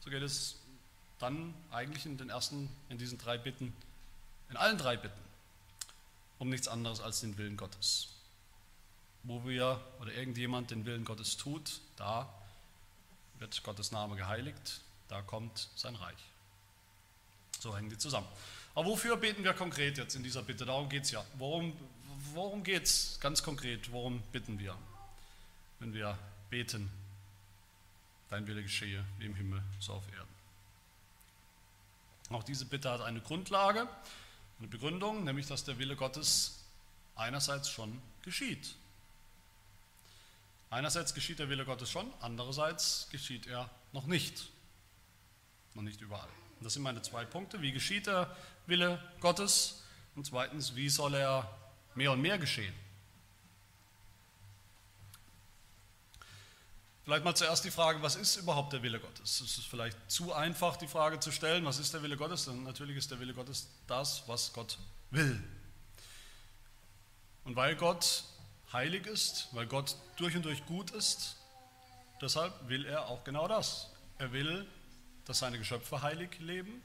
So 0.00 0.10
geht 0.10 0.22
es 0.22 0.60
dann 1.18 1.54
eigentlich 1.70 2.04
in 2.04 2.18
den 2.18 2.28
ersten, 2.28 2.68
in 2.90 2.98
diesen 2.98 3.16
drei 3.16 3.38
Bitten, 3.38 3.74
in 4.50 4.56
allen 4.58 4.76
drei 4.76 4.98
Bitten, 4.98 5.20
um 6.38 6.50
nichts 6.50 6.68
anderes 6.68 7.00
als 7.00 7.20
den 7.20 7.38
Willen 7.38 7.56
Gottes. 7.56 8.08
Wo 9.22 9.46
wir 9.46 9.80
oder 10.00 10.12
irgendjemand 10.12 10.70
den 10.70 10.84
Willen 10.84 11.06
Gottes 11.06 11.38
tut, 11.38 11.80
da 11.96 12.28
wird 13.38 13.62
Gottes 13.62 13.92
Name 13.92 14.14
geheiligt, 14.16 14.82
da 15.08 15.22
kommt 15.22 15.70
sein 15.74 15.96
Reich. 15.96 16.35
So 17.66 17.76
hängen 17.76 17.90
die 17.90 17.98
zusammen. 17.98 18.28
Aber 18.76 18.86
wofür 18.86 19.16
beten 19.16 19.42
wir 19.42 19.52
konkret 19.52 19.98
jetzt 19.98 20.14
in 20.14 20.22
dieser 20.22 20.40
Bitte? 20.42 20.64
Darum 20.64 20.88
geht 20.88 21.02
es 21.02 21.10
ja. 21.10 21.24
Worum, 21.36 21.76
worum 22.32 22.62
geht 22.62 22.84
es 22.84 23.18
ganz 23.20 23.42
konkret? 23.42 23.90
Worum 23.90 24.22
bitten 24.30 24.60
wir, 24.60 24.78
wenn 25.80 25.92
wir 25.92 26.16
beten, 26.48 26.88
dein 28.30 28.46
Wille 28.46 28.62
geschehe, 28.62 29.04
wie 29.18 29.26
im 29.26 29.34
Himmel, 29.34 29.60
so 29.80 29.94
auf 29.94 30.04
Erden? 30.12 30.28
Auch 32.30 32.44
diese 32.44 32.66
Bitte 32.66 32.88
hat 32.88 33.00
eine 33.00 33.20
Grundlage, 33.20 33.88
eine 34.60 34.68
Begründung, 34.68 35.24
nämlich 35.24 35.48
dass 35.48 35.64
der 35.64 35.76
Wille 35.78 35.96
Gottes 35.96 36.60
einerseits 37.16 37.68
schon 37.68 38.00
geschieht. 38.22 38.76
Einerseits 40.70 41.14
geschieht 41.14 41.40
der 41.40 41.48
Wille 41.48 41.64
Gottes 41.64 41.90
schon, 41.90 42.12
andererseits 42.20 43.08
geschieht 43.10 43.48
er 43.48 43.68
noch 43.90 44.06
nicht. 44.06 44.50
Noch 45.74 45.82
nicht 45.82 46.00
überall. 46.00 46.28
Und 46.58 46.64
das 46.64 46.74
sind 46.74 46.82
meine 46.82 47.02
zwei 47.02 47.24
Punkte. 47.24 47.60
Wie 47.62 47.72
geschieht 47.72 48.06
der 48.06 48.34
Wille 48.66 49.02
Gottes? 49.20 49.82
Und 50.14 50.26
zweitens, 50.26 50.74
wie 50.74 50.88
soll 50.88 51.14
er 51.14 51.50
mehr 51.94 52.12
und 52.12 52.20
mehr 52.20 52.38
geschehen? 52.38 52.74
Vielleicht 57.04 57.24
mal 57.24 57.36
zuerst 57.36 57.64
die 57.64 57.70
Frage, 57.70 58.02
was 58.02 58.16
ist 58.16 58.34
überhaupt 58.34 58.72
der 58.72 58.82
Wille 58.82 58.98
Gottes? 58.98 59.40
Es 59.40 59.58
ist 59.58 59.66
vielleicht 59.66 59.96
zu 60.10 60.32
einfach, 60.32 60.76
die 60.76 60.88
Frage 60.88 61.20
zu 61.20 61.30
stellen, 61.30 61.64
was 61.64 61.78
ist 61.78 61.94
der 61.94 62.02
Wille 62.02 62.16
Gottes? 62.16 62.46
Denn 62.46 62.64
natürlich 62.64 62.96
ist 62.96 63.12
der 63.12 63.20
Wille 63.20 63.32
Gottes 63.32 63.68
das, 63.86 64.24
was 64.26 64.52
Gott 64.52 64.76
will. 65.12 65.40
Und 67.44 67.54
weil 67.54 67.76
Gott 67.76 68.24
heilig 68.72 69.06
ist, 69.06 69.46
weil 69.52 69.66
Gott 69.66 69.94
durch 70.16 70.34
und 70.34 70.44
durch 70.44 70.66
gut 70.66 70.90
ist, 70.90 71.36
deshalb 72.20 72.52
will 72.68 72.84
er 72.84 73.06
auch 73.06 73.22
genau 73.22 73.46
das. 73.46 73.88
Er 74.18 74.32
will 74.32 74.66
dass 75.26 75.40
seine 75.40 75.58
Geschöpfe 75.58 76.02
heilig 76.02 76.38
leben. 76.38 76.82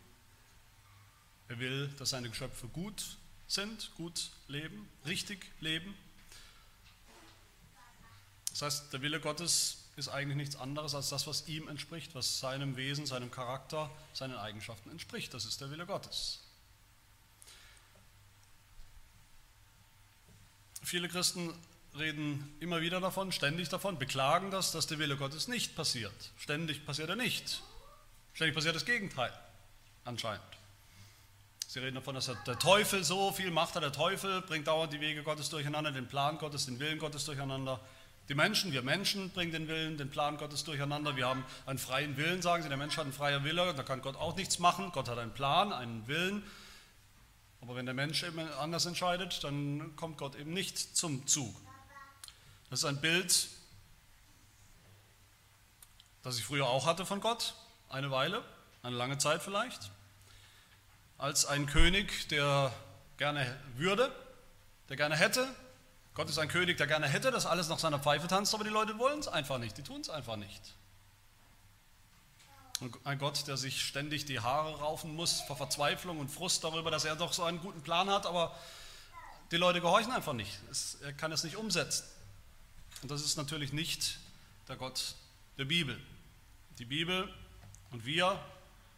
Er 1.48 1.60
will, 1.60 1.88
dass 1.98 2.10
seine 2.10 2.30
Geschöpfe 2.30 2.68
gut 2.68 3.18
sind, 3.48 3.92
gut 3.96 4.32
leben, 4.48 4.88
richtig 5.06 5.52
leben. 5.60 5.96
Das 8.52 8.62
heißt, 8.62 8.94
der 8.94 9.02
Wille 9.02 9.20
Gottes 9.20 9.86
ist 9.96 10.10
eigentlich 10.10 10.38
nichts 10.38 10.56
anderes 10.56 10.96
als 10.96 11.10
das, 11.10 11.28
was 11.28 11.48
ihm 11.48 11.68
entspricht, 11.68 12.16
was 12.16 12.40
seinem 12.40 12.78
Wesen, 12.78 13.06
seinem 13.06 13.32
Charakter, 13.32 13.90
seinen 14.14 14.36
Eigenschaften 14.36 14.90
entspricht. 14.90 15.34
Das 15.34 15.46
ist 15.46 15.62
der 15.62 15.70
Wille 15.70 15.86
Gottes. 15.86 16.40
Viele 20.84 21.08
Christen 21.10 21.54
reden 21.98 22.56
immer 22.60 22.82
wieder 22.82 23.00
davon, 23.02 23.32
ständig 23.32 23.70
davon, 23.70 24.00
beklagen 24.00 24.50
das, 24.50 24.72
dass 24.72 24.88
der 24.88 24.98
Wille 25.00 25.18
Gottes 25.18 25.48
nicht 25.48 25.76
passiert. 25.76 26.14
Ständig 26.38 26.86
passiert 26.86 27.10
er 27.10 27.16
nicht. 27.16 27.62
Ständig 28.34 28.56
passiert 28.56 28.76
das 28.76 28.86
Gegenteil, 28.86 29.32
anscheinend. 30.06 30.42
Sie 31.68 31.80
reden 31.80 31.96
davon, 31.96 32.16
dass 32.16 32.26
der 32.26 32.60
Teufel 32.60 33.04
so 33.04 33.32
viel 33.32 33.50
Macht 33.50 33.76
hat. 33.76 33.84
Der 33.84 33.94
Teufel 33.94 34.42
bringt 34.42 34.68
dauernd 34.68 34.92
die 34.92 35.00
Wege 35.00 35.24
Gottes 35.24 35.50
durcheinander, 35.50 35.92
den 35.92 36.08
Plan 36.08 36.38
Gottes, 36.38 36.66
den 36.66 36.80
Willen 36.80 37.00
Gottes 37.00 37.24
durcheinander. 37.24 37.80
Die 38.28 38.36
Menschen, 38.36 38.72
wir 38.74 38.82
Menschen 38.82 39.30
bringen 39.30 39.52
den 39.52 39.68
Willen, 39.68 39.98
den 39.98 40.10
Plan 40.10 40.38
Gottes 40.38 40.66
durcheinander. 40.66 41.16
Wir 41.16 41.28
haben 41.28 41.46
einen 41.66 41.80
freien 41.80 42.18
Willen, 42.18 42.42
sagen 42.42 42.62
sie. 42.64 42.70
Der 42.70 42.78
Mensch 42.78 42.98
hat 42.98 43.06
einen 43.06 43.14
freien 43.14 43.44
Wille, 43.44 43.74
da 43.74 43.84
kann 43.84 44.02
Gott 44.02 44.18
auch 44.18 44.36
nichts 44.36 44.60
machen. 44.60 44.92
Gott 44.92 45.08
hat 45.08 45.18
einen 45.18 45.34
Plan, 45.34 45.72
einen 45.72 46.06
Willen. 46.08 46.44
Aber 47.62 47.76
wenn 47.76 47.86
der 47.86 47.96
Mensch 47.96 48.24
eben 48.24 48.40
anders 48.40 48.86
entscheidet, 48.86 49.44
dann 49.44 49.96
kommt 49.96 50.18
Gott 50.18 50.36
eben 50.36 50.54
nicht 50.54 50.78
zum 50.78 51.26
Zug. 51.26 51.56
Das 52.70 52.80
ist 52.80 52.86
ein 52.86 53.00
Bild, 53.00 53.48
das 56.24 56.38
ich 56.38 56.44
früher 56.44 56.68
auch 56.68 56.86
hatte 56.86 57.06
von 57.06 57.22
Gott 57.22 57.54
eine 57.92 58.12
Weile, 58.12 58.44
eine 58.84 58.96
lange 58.96 59.18
Zeit 59.18 59.42
vielleicht, 59.42 59.92
als 61.18 61.46
ein 61.46 61.66
König, 61.66 62.28
der 62.30 62.74
gerne 63.18 63.46
würde, 63.76 64.12
der 64.90 64.98
gerne 64.98 65.16
hätte. 65.16 65.48
Gott 66.14 66.30
ist 66.30 66.40
ein 66.40 66.48
König, 66.48 66.78
der 66.78 66.88
gerne 66.88 67.08
hätte, 67.08 67.32
dass 67.32 67.46
alles 67.46 67.70
nach 67.70 67.80
seiner 67.80 68.00
Pfeife 68.00 68.28
tanzt, 68.28 68.54
aber 68.54 68.64
die 68.64 68.70
Leute 68.70 68.98
wollen 68.98 69.20
es 69.20 69.28
einfach 69.28 69.58
nicht, 69.58 69.78
die 69.78 69.84
tun 69.84 70.02
es 70.02 70.10
einfach 70.10 70.36
nicht. 70.36 70.76
Ein 73.04 73.20
Gott, 73.20 73.48
der 73.48 73.58
sich 73.58 73.86
ständig 73.86 74.26
die 74.26 74.40
Haare 74.40 74.80
raufen 74.80 75.16
muss 75.16 75.42
vor 75.42 75.56
Verzweiflung 75.56 76.20
und 76.20 76.30
Frust 76.30 76.64
darüber, 76.64 76.90
dass 76.90 77.06
er 77.06 77.16
doch 77.16 77.32
so 77.32 77.44
einen 77.44 77.60
guten 77.60 77.84
Plan 77.84 78.10
hat, 78.10 78.26
aber 78.26 78.58
die 79.52 79.58
Leute 79.58 79.82
gehorchen 79.82 80.12
einfach 80.12 80.34
nicht. 80.34 80.60
er 81.02 81.14
kann 81.14 81.32
es 81.32 81.44
nicht 81.44 81.58
umsetzen. 81.58 82.06
Und 83.04 83.12
das 83.12 83.22
ist 83.22 83.38
natürlich 83.38 83.72
nicht 83.72 84.18
der 84.68 84.78
Gott 84.78 85.16
der 85.58 85.66
Bibel. 85.66 86.00
Die 86.80 86.86
Bibel 86.86 87.32
und 87.92 88.06
wir 88.06 88.40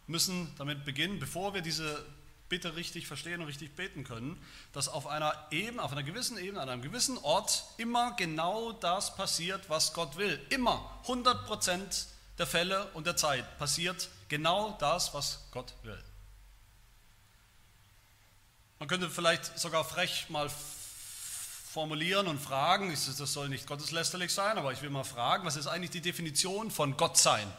müssen 0.06 0.52
damit 0.58 0.84
beginnen, 0.84 1.18
bevor 1.18 1.54
wir 1.54 1.60
diese 1.60 2.04
Bitte 2.48 2.76
richtig 2.76 3.06
verstehen 3.06 3.40
und 3.40 3.46
richtig 3.46 3.74
beten 3.74 4.04
können, 4.04 4.40
dass 4.72 4.88
auf 4.88 5.06
einer 5.06 5.34
Ebene, 5.50 5.82
auf 5.82 5.92
einer 5.92 6.02
gewissen 6.02 6.36
Ebene, 6.36 6.60
an 6.60 6.68
einem 6.68 6.82
gewissen 6.82 7.16
Ort 7.18 7.64
immer 7.78 8.14
genau 8.16 8.72
das 8.72 9.16
passiert, 9.16 9.68
was 9.70 9.94
Gott 9.94 10.16
will. 10.16 10.38
Immer 10.50 11.00
100 11.02 11.46
Prozent 11.46 12.06
der 12.38 12.46
Fälle 12.46 12.86
und 12.92 13.06
der 13.06 13.16
Zeit 13.16 13.58
passiert 13.58 14.08
genau 14.28 14.76
das, 14.78 15.14
was 15.14 15.46
Gott 15.52 15.72
will. 15.82 16.02
Man 18.78 18.88
könnte 18.88 19.08
vielleicht 19.08 19.58
sogar 19.58 19.84
frech 19.84 20.28
mal 20.28 20.50
formulieren 21.72 22.28
und 22.28 22.38
fragen, 22.38 22.90
das 22.90 23.32
soll 23.32 23.48
nicht 23.48 23.66
gotteslästerlich 23.66 24.32
sein, 24.32 24.58
aber 24.58 24.72
ich 24.72 24.82
will 24.82 24.90
mal 24.90 25.04
fragen, 25.04 25.46
was 25.46 25.56
ist 25.56 25.66
eigentlich 25.66 25.90
die 25.90 26.00
Definition 26.00 26.70
von 26.70 26.96
Gott 26.96 27.16
sein, 27.16 27.50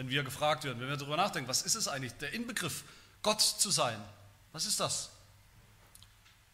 wenn 0.00 0.08
wir 0.08 0.22
gefragt 0.22 0.64
werden, 0.64 0.80
wenn 0.80 0.88
wir 0.88 0.96
darüber 0.96 1.18
nachdenken, 1.18 1.46
was 1.46 1.60
ist 1.60 1.74
es 1.74 1.86
eigentlich, 1.86 2.14
der 2.14 2.32
Inbegriff, 2.32 2.84
Gott 3.22 3.42
zu 3.42 3.70
sein? 3.70 4.02
Was 4.54 4.64
ist 4.64 4.80
das? 4.80 5.10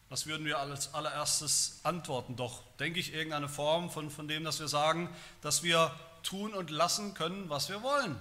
Was 0.09 0.25
würden 0.25 0.45
wir 0.45 0.59
als 0.59 0.93
allererstes 0.93 1.79
antworten? 1.83 2.35
Doch, 2.35 2.61
denke 2.77 2.99
ich, 2.99 3.13
irgendeine 3.13 3.47
Form 3.47 3.89
von, 3.89 4.11
von 4.11 4.27
dem, 4.27 4.43
dass 4.43 4.59
wir 4.59 4.67
sagen, 4.67 5.09
dass 5.39 5.63
wir 5.63 5.97
tun 6.23 6.53
und 6.53 6.71
lassen 6.71 7.13
können, 7.13 7.49
was 7.49 7.69
wir 7.69 7.83
wollen. 7.83 8.19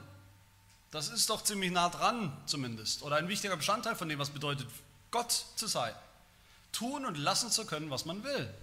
Das 0.93 1.09
ist 1.09 1.29
doch 1.29 1.43
ziemlich 1.43 1.73
nah 1.73 1.89
dran 1.89 2.33
zumindest. 2.47 3.03
Oder 3.03 3.17
ein 3.17 3.27
wichtiger 3.27 3.57
Bestandteil 3.57 3.97
von 3.97 4.09
dem, 4.09 4.21
was 4.21 4.31
bedeutet, 4.31 4.69
Gott 5.11 5.47
zu 5.57 5.67
sein. 5.67 5.93
Tun 6.71 7.05
und 7.05 7.19
lassen 7.19 7.51
zu 7.51 7.67
können, 7.67 7.91
was 7.91 8.05
man 8.05 8.23
will. 8.23 8.55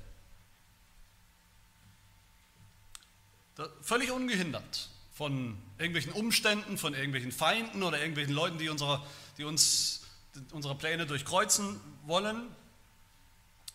Völlig 3.82 4.12
ungehindert 4.12 4.93
von 5.14 5.62
irgendwelchen 5.78 6.12
Umständen, 6.12 6.78
von 6.78 6.94
irgendwelchen 6.94 7.32
Feinden 7.32 7.84
oder 7.84 8.00
irgendwelchen 8.00 8.34
Leuten, 8.34 8.58
die, 8.58 8.70
unsere, 8.70 9.06
die 9.38 9.44
uns 9.44 10.02
unsere 10.52 10.76
Pläne 10.76 11.06
durchkreuzen 11.06 11.80
wollen. 12.06 12.48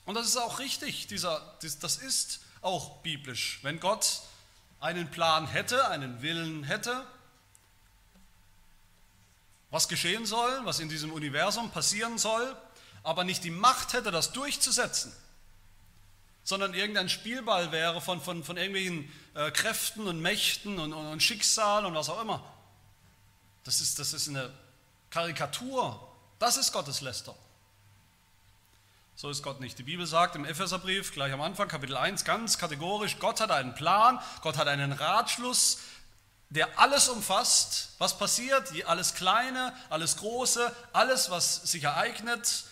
Und 0.04 0.14
das 0.14 0.26
ist 0.26 0.36
auch 0.36 0.58
richtig, 0.58 1.06
dieser, 1.06 1.56
das 1.60 1.96
ist 1.98 2.40
auch 2.62 2.98
biblisch. 3.02 3.60
Wenn 3.62 3.78
Gott 3.78 4.22
einen 4.80 5.10
Plan 5.10 5.46
hätte, 5.46 5.88
einen 5.88 6.22
Willen 6.22 6.64
hätte, 6.64 7.06
was 9.70 9.88
geschehen 9.88 10.24
soll, 10.24 10.60
was 10.64 10.80
in 10.80 10.88
diesem 10.88 11.12
Universum 11.12 11.70
passieren 11.70 12.18
soll, 12.18 12.56
aber 13.02 13.24
nicht 13.24 13.44
die 13.44 13.50
Macht 13.50 13.92
hätte, 13.92 14.10
das 14.10 14.32
durchzusetzen, 14.32 15.12
sondern 16.42 16.74
irgendein 16.74 17.08
Spielball 17.08 17.70
wäre 17.70 18.00
von, 18.00 18.20
von, 18.20 18.42
von 18.42 18.56
irgendwelchen 18.56 19.12
äh, 19.38 19.50
Kräften 19.50 20.06
und 20.06 20.20
Mächten 20.20 20.78
und, 20.78 20.92
und, 20.92 21.06
und 21.06 21.22
Schicksal 21.22 21.86
und 21.86 21.94
was 21.94 22.10
auch 22.10 22.20
immer. 22.20 22.44
Das 23.64 23.80
ist, 23.80 23.98
das 23.98 24.12
ist 24.12 24.28
eine 24.28 24.52
Karikatur 25.10 26.08
das 26.38 26.56
ist 26.56 26.72
Gottes 26.72 27.00
Lästerung. 27.00 27.38
So 29.16 29.30
ist 29.30 29.42
Gott 29.42 29.60
nicht. 29.60 29.78
Die 29.78 29.82
Bibel 29.82 30.06
sagt 30.06 30.36
im 30.36 30.44
Epheserbrief 30.44 31.12
gleich 31.12 31.32
am 31.32 31.40
Anfang, 31.40 31.66
Kapitel 31.66 31.96
1, 31.96 32.24
ganz 32.24 32.58
kategorisch, 32.58 33.18
Gott 33.18 33.40
hat 33.40 33.50
einen 33.50 33.74
Plan, 33.74 34.20
Gott 34.42 34.56
hat 34.56 34.68
einen 34.68 34.92
Ratschluss, 34.92 35.78
der 36.50 36.78
alles 36.78 37.08
umfasst, 37.08 37.90
was 37.98 38.16
passiert, 38.16 38.72
alles 38.86 39.14
Kleine, 39.14 39.74
alles 39.90 40.18
Große, 40.18 40.72
alles, 40.92 41.30
was 41.30 41.56
sich 41.64 41.82
ereignet, 41.82 42.64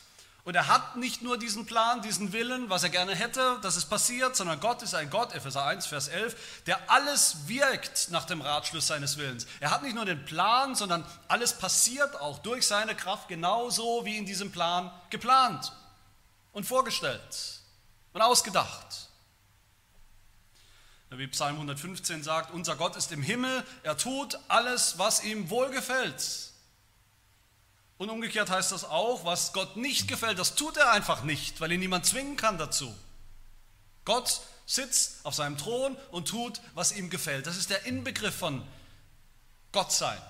und 0.47 0.55
er 0.55 0.69
hat 0.69 0.95
nicht 0.95 1.23
nur 1.23 1.39
diesen 1.39 1.67
Plan, 1.67 2.03
diesen 2.03 2.33
Willen, 2.33 2.71
was 2.71 2.85
er 2.85 2.89
gerne 2.89 3.17
hätte, 3.17 3.59
dass 3.63 3.75
es 3.75 3.85
passiert, 3.85 4.37
sondern 4.37 4.61
Gott 4.61 4.81
ist 4.81 4.95
ein 4.95 5.11
Gott, 5.11 5.35
Epheser 5.35 5.67
1, 5.67 5.87
Vers 5.87 6.07
11, 6.07 6.63
der 6.67 6.89
alles 6.89 7.49
wirkt 7.49 8.13
nach 8.13 8.27
dem 8.27 8.41
Ratschluss 8.41 8.87
seines 8.87 9.17
Willens. 9.17 9.49
Er 9.59 9.73
hat 9.73 9.83
nicht 9.83 9.97
nur 9.97 10.05
den 10.05 10.25
Plan, 10.25 10.77
sondern 10.77 11.05
alles 11.27 11.53
passiert 11.53 12.21
auch 12.21 12.39
durch 12.39 12.65
seine 12.65 12.95
Kraft 12.95 13.27
genauso 13.27 14.05
wie 14.05 14.17
in 14.17 14.25
diesem 14.25 14.53
Plan 14.53 14.93
geplant 15.11 15.73
und 16.53 16.63
vorgestellt 16.63 17.61
und 18.13 18.23
ausgedacht. 18.23 19.11
Wie 21.11 21.27
Psalm 21.27 21.57
115 21.57 22.23
sagt, 22.23 22.53
unser 22.53 22.77
Gott 22.77 22.95
ist 22.95 23.11
im 23.11 23.23
Himmel, 23.23 23.65
er 23.83 23.97
tut 23.97 24.39
alles, 24.47 24.97
was 24.97 25.25
ihm 25.25 25.51
wohlgefällt. 25.51 26.46
Und 27.99 28.11
umgekehrt 28.11 28.51
heißt 28.51 28.73
das 28.73 28.85
auch, 28.85 29.25
was 29.25 29.53
Gott 29.53 29.77
nicht 29.77 30.07
gefällt, 30.09 30.39
das 30.39 30.55
tut 30.55 30.77
er 30.77 30.93
einfach 30.93 31.23
nicht, 31.23 31.61
weil 31.61 31.73
ihn 31.73 31.81
niemand 31.81 32.05
zwingen 32.05 32.37
kann 32.37 32.59
dazu. 32.59 32.95
Gott 34.05 34.43
sitzt 34.67 35.25
auf 35.25 35.35
seinem 35.35 35.57
Thron 35.57 35.97
und 36.11 36.29
tut, 36.29 36.61
was 36.75 36.93
ihm 36.93 37.09
gefällt. 37.09 37.47
Das 37.47 37.57
ist 37.57 37.71
der 37.71 37.87
Inbegriff 37.87 38.35
von 38.35 38.63
Gott 39.73 39.93
sein. 39.93 40.21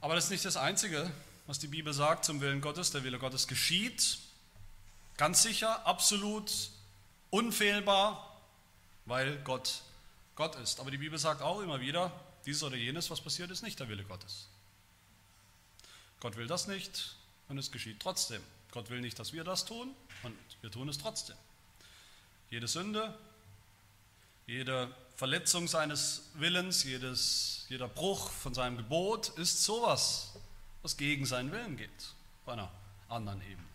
Aber 0.00 0.16
das 0.16 0.24
ist 0.24 0.30
nicht 0.30 0.44
das 0.44 0.56
Einzige, 0.56 1.08
was 1.46 1.60
die 1.60 1.68
Bibel 1.68 1.92
sagt 1.92 2.24
zum 2.24 2.40
Willen 2.40 2.60
Gottes. 2.60 2.90
Der 2.90 3.04
Wille 3.04 3.20
Gottes 3.20 3.46
geschieht, 3.46 4.18
ganz 5.16 5.42
sicher, 5.42 5.86
absolut, 5.86 6.50
unfehlbar, 7.30 8.36
weil 9.06 9.38
Gott 9.44 9.82
Gott 10.34 10.56
ist. 10.56 10.80
Aber 10.80 10.90
die 10.90 10.98
Bibel 10.98 11.18
sagt 11.18 11.42
auch 11.42 11.60
immer 11.60 11.80
wieder, 11.80 12.10
dieses 12.46 12.62
oder 12.62 12.76
jenes, 12.76 13.10
was 13.10 13.20
passiert, 13.20 13.50
ist 13.50 13.62
nicht 13.62 13.78
der 13.78 13.88
Wille 13.88 14.04
Gottes. 14.04 14.48
Gott 16.20 16.36
will 16.36 16.46
das 16.46 16.68
nicht 16.68 17.16
und 17.48 17.58
es 17.58 17.70
geschieht 17.70 18.00
trotzdem. 18.00 18.42
Gott 18.70 18.90
will 18.90 19.00
nicht, 19.00 19.18
dass 19.18 19.32
wir 19.32 19.44
das 19.44 19.64
tun 19.64 19.94
und 20.22 20.36
wir 20.60 20.70
tun 20.70 20.88
es 20.88 20.98
trotzdem. 20.98 21.36
Jede 22.50 22.68
Sünde, 22.68 23.16
jede 24.46 24.94
Verletzung 25.16 25.68
seines 25.68 26.30
Willens, 26.34 26.84
jedes, 26.84 27.66
jeder 27.68 27.88
Bruch 27.88 28.30
von 28.30 28.54
seinem 28.54 28.76
Gebot 28.76 29.28
ist 29.38 29.64
sowas, 29.64 30.32
was 30.82 30.96
gegen 30.96 31.26
seinen 31.26 31.52
Willen 31.52 31.76
geht, 31.76 32.14
auf 32.42 32.52
einer 32.52 32.70
anderen 33.08 33.40
Ebene. 33.42 33.68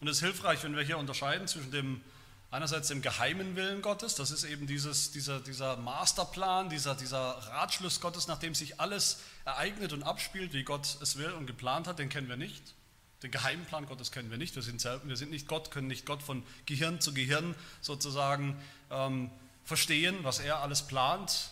Und 0.00 0.08
es 0.08 0.18
ist 0.18 0.22
hilfreich, 0.22 0.62
wenn 0.62 0.76
wir 0.76 0.82
hier 0.84 0.98
unterscheiden 0.98 1.48
zwischen 1.48 1.72
dem 1.72 2.02
Einerseits 2.50 2.88
dem 2.88 3.02
geheimen 3.02 3.56
Willen 3.56 3.82
Gottes, 3.82 4.14
das 4.14 4.30
ist 4.30 4.44
eben 4.44 4.66
dieses, 4.66 5.10
dieser, 5.10 5.40
dieser 5.40 5.76
Masterplan, 5.76 6.70
dieser, 6.70 6.94
dieser 6.94 7.18
Ratschluss 7.18 8.00
Gottes, 8.00 8.26
nachdem 8.26 8.54
sich 8.54 8.80
alles 8.80 9.20
ereignet 9.44 9.92
und 9.92 10.02
abspielt, 10.02 10.54
wie 10.54 10.64
Gott 10.64 10.96
es 11.02 11.16
will 11.18 11.30
und 11.32 11.46
geplant 11.46 11.86
hat, 11.86 11.98
den 11.98 12.08
kennen 12.08 12.28
wir 12.28 12.38
nicht. 12.38 12.74
Den 13.22 13.30
geheimen 13.30 13.66
Plan 13.66 13.84
Gottes 13.84 14.12
kennen 14.12 14.30
wir 14.30 14.38
nicht. 14.38 14.54
Wir 14.54 14.62
sind, 14.62 14.82
wir 14.82 15.16
sind 15.16 15.30
nicht 15.30 15.46
Gott, 15.46 15.70
können 15.70 15.88
nicht 15.88 16.06
Gott 16.06 16.22
von 16.22 16.42
Gehirn 16.64 17.00
zu 17.02 17.12
Gehirn 17.12 17.54
sozusagen 17.82 18.58
ähm, 18.90 19.30
verstehen, 19.64 20.16
was 20.22 20.38
er 20.38 20.60
alles 20.62 20.86
plant. 20.86 21.50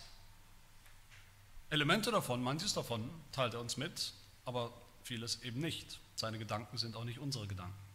Elemente 1.69 2.11
davon, 2.11 2.43
manches 2.43 2.73
davon 2.73 3.11
teilt 3.33 3.53
er 3.53 3.61
uns 3.61 3.76
mit, 3.76 4.12
aber 4.47 4.73
vieles 5.03 5.43
eben 5.43 5.61
nicht. 5.61 5.99
Seine 6.15 6.38
Gedanken 6.38 6.79
sind 6.79 6.97
auch 6.97 7.05
nicht 7.05 7.19
unsere 7.19 7.47
Gedanken. 7.47 7.86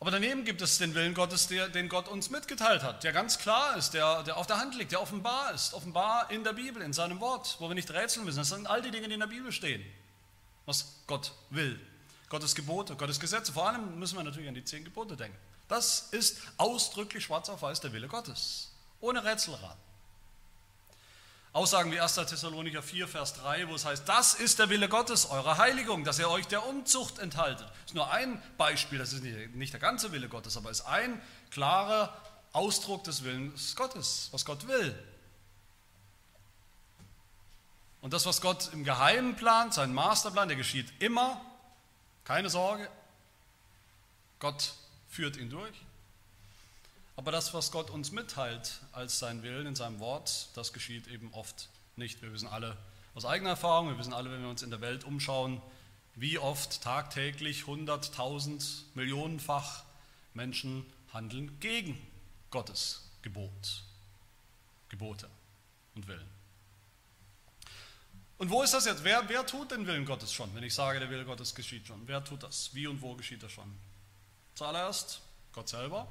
Aber 0.00 0.10
daneben 0.10 0.46
gibt 0.46 0.62
es 0.62 0.78
den 0.78 0.94
Willen 0.94 1.12
Gottes, 1.12 1.46
der, 1.46 1.68
den 1.68 1.90
Gott 1.90 2.08
uns 2.08 2.30
mitgeteilt 2.30 2.82
hat, 2.82 3.04
der 3.04 3.12
ganz 3.12 3.38
klar 3.38 3.76
ist, 3.76 3.90
der, 3.90 4.22
der 4.22 4.38
auf 4.38 4.46
der 4.46 4.58
Hand 4.58 4.74
liegt, 4.74 4.92
der 4.92 5.02
offenbar 5.02 5.52
ist, 5.52 5.74
offenbar 5.74 6.30
in 6.30 6.42
der 6.42 6.54
Bibel, 6.54 6.80
in 6.80 6.94
seinem 6.94 7.20
Wort, 7.20 7.56
wo 7.58 7.68
wir 7.68 7.74
nicht 7.74 7.90
rätseln 7.90 8.24
müssen. 8.24 8.38
Das 8.38 8.48
sind 8.48 8.66
all 8.66 8.80
die 8.80 8.90
Dinge, 8.90 9.08
die 9.08 9.14
in 9.14 9.20
der 9.20 9.26
Bibel 9.26 9.52
stehen, 9.52 9.84
was 10.64 11.02
Gott 11.06 11.32
will. 11.50 11.78
Gottes 12.30 12.54
Gebote, 12.54 12.96
Gottes 12.96 13.20
Gesetze. 13.20 13.52
Vor 13.52 13.68
allem 13.68 13.98
müssen 13.98 14.16
wir 14.16 14.24
natürlich 14.24 14.48
an 14.48 14.54
die 14.54 14.64
zehn 14.64 14.84
Gebote 14.84 15.16
denken. 15.16 15.36
Das 15.68 16.08
ist 16.12 16.38
ausdrücklich 16.56 17.24
schwarz 17.24 17.50
auf 17.50 17.60
weiß 17.60 17.80
der 17.80 17.92
Wille 17.92 18.08
Gottes, 18.08 18.70
ohne 19.00 19.22
Rätselraten. 19.22 19.89
Aussagen 21.52 21.90
wie 21.90 22.00
1. 22.00 22.14
Thessalonicher 22.14 22.82
4, 22.82 23.08
Vers 23.08 23.34
3, 23.34 23.68
wo 23.68 23.74
es 23.74 23.84
heißt, 23.84 24.08
das 24.08 24.34
ist 24.34 24.60
der 24.60 24.68
Wille 24.68 24.88
Gottes, 24.88 25.28
eure 25.30 25.58
Heiligung, 25.58 26.04
dass 26.04 26.20
ihr 26.20 26.30
euch 26.30 26.46
der 26.46 26.64
Unzucht 26.64 27.18
enthaltet. 27.18 27.66
Das 27.68 27.86
ist 27.86 27.94
nur 27.94 28.10
ein 28.10 28.40
Beispiel, 28.56 28.98
das 28.98 29.12
ist 29.12 29.24
nicht 29.24 29.72
der 29.72 29.80
ganze 29.80 30.12
Wille 30.12 30.28
Gottes, 30.28 30.56
aber 30.56 30.70
ist 30.70 30.82
ein 30.82 31.20
klarer 31.50 32.16
Ausdruck 32.52 33.02
des 33.02 33.24
Willens 33.24 33.74
Gottes, 33.74 34.28
was 34.30 34.44
Gott 34.44 34.68
will. 34.68 34.96
Und 38.00 38.12
das, 38.12 38.26
was 38.26 38.40
Gott 38.40 38.72
im 38.72 38.84
Geheimen 38.84 39.34
plant, 39.34 39.74
sein 39.74 39.92
Masterplan, 39.92 40.48
der 40.48 40.56
geschieht 40.56 41.02
immer, 41.02 41.40
keine 42.24 42.48
Sorge, 42.48 42.88
Gott 44.38 44.74
führt 45.08 45.36
ihn 45.36 45.50
durch. 45.50 45.74
Aber 47.20 47.32
das, 47.32 47.52
was 47.52 47.70
Gott 47.70 47.90
uns 47.90 48.12
mitteilt 48.12 48.80
als 48.92 49.18
sein 49.18 49.42
Willen 49.42 49.66
in 49.66 49.74
seinem 49.74 50.00
Wort, 50.00 50.48
das 50.54 50.72
geschieht 50.72 51.06
eben 51.06 51.30
oft 51.34 51.68
nicht. 51.94 52.22
Wir 52.22 52.32
wissen 52.32 52.48
alle 52.48 52.78
aus 53.14 53.26
eigener 53.26 53.50
Erfahrung, 53.50 53.90
wir 53.90 53.98
wissen 53.98 54.14
alle, 54.14 54.30
wenn 54.30 54.40
wir 54.40 54.48
uns 54.48 54.62
in 54.62 54.70
der 54.70 54.80
Welt 54.80 55.04
umschauen, 55.04 55.60
wie 56.14 56.38
oft 56.38 56.80
tagtäglich 56.80 57.66
hunderttausend, 57.66 58.86
millionenfach 58.94 59.84
Menschen 60.32 60.90
handeln 61.12 61.60
gegen 61.60 62.00
Gottes 62.50 63.10
Gebot, 63.20 63.82
Gebote 64.88 65.28
und 65.96 66.08
Willen. 66.08 66.30
Und 68.38 68.48
wo 68.48 68.62
ist 68.62 68.72
das 68.72 68.86
jetzt? 68.86 69.04
Wer, 69.04 69.28
wer 69.28 69.44
tut 69.44 69.72
den 69.72 69.86
Willen 69.86 70.06
Gottes 70.06 70.32
schon, 70.32 70.54
wenn 70.54 70.62
ich 70.62 70.72
sage, 70.72 70.98
der 71.00 71.10
Wille 71.10 71.26
Gottes 71.26 71.54
geschieht 71.54 71.86
schon? 71.86 72.00
Wer 72.08 72.24
tut 72.24 72.44
das? 72.44 72.74
Wie 72.74 72.86
und 72.86 73.02
wo 73.02 73.14
geschieht 73.14 73.42
das 73.42 73.52
schon? 73.52 73.70
Zuallererst 74.54 75.20
Gott 75.52 75.68
selber. 75.68 76.08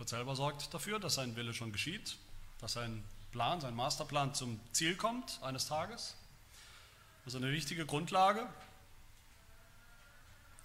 Gott 0.00 0.08
selber 0.08 0.34
sorgt 0.34 0.72
dafür, 0.72 0.98
dass 0.98 1.16
sein 1.16 1.36
Wille 1.36 1.52
schon 1.52 1.72
geschieht, 1.72 2.16
dass 2.58 2.72
sein 2.72 3.04
Plan, 3.32 3.60
sein 3.60 3.76
Masterplan 3.76 4.32
zum 4.32 4.58
Ziel 4.72 4.96
kommt 4.96 5.38
eines 5.42 5.66
Tages. 5.68 6.16
Das 7.26 7.34
ist 7.34 7.42
eine 7.42 7.52
wichtige 7.52 7.84
Grundlage. 7.84 8.48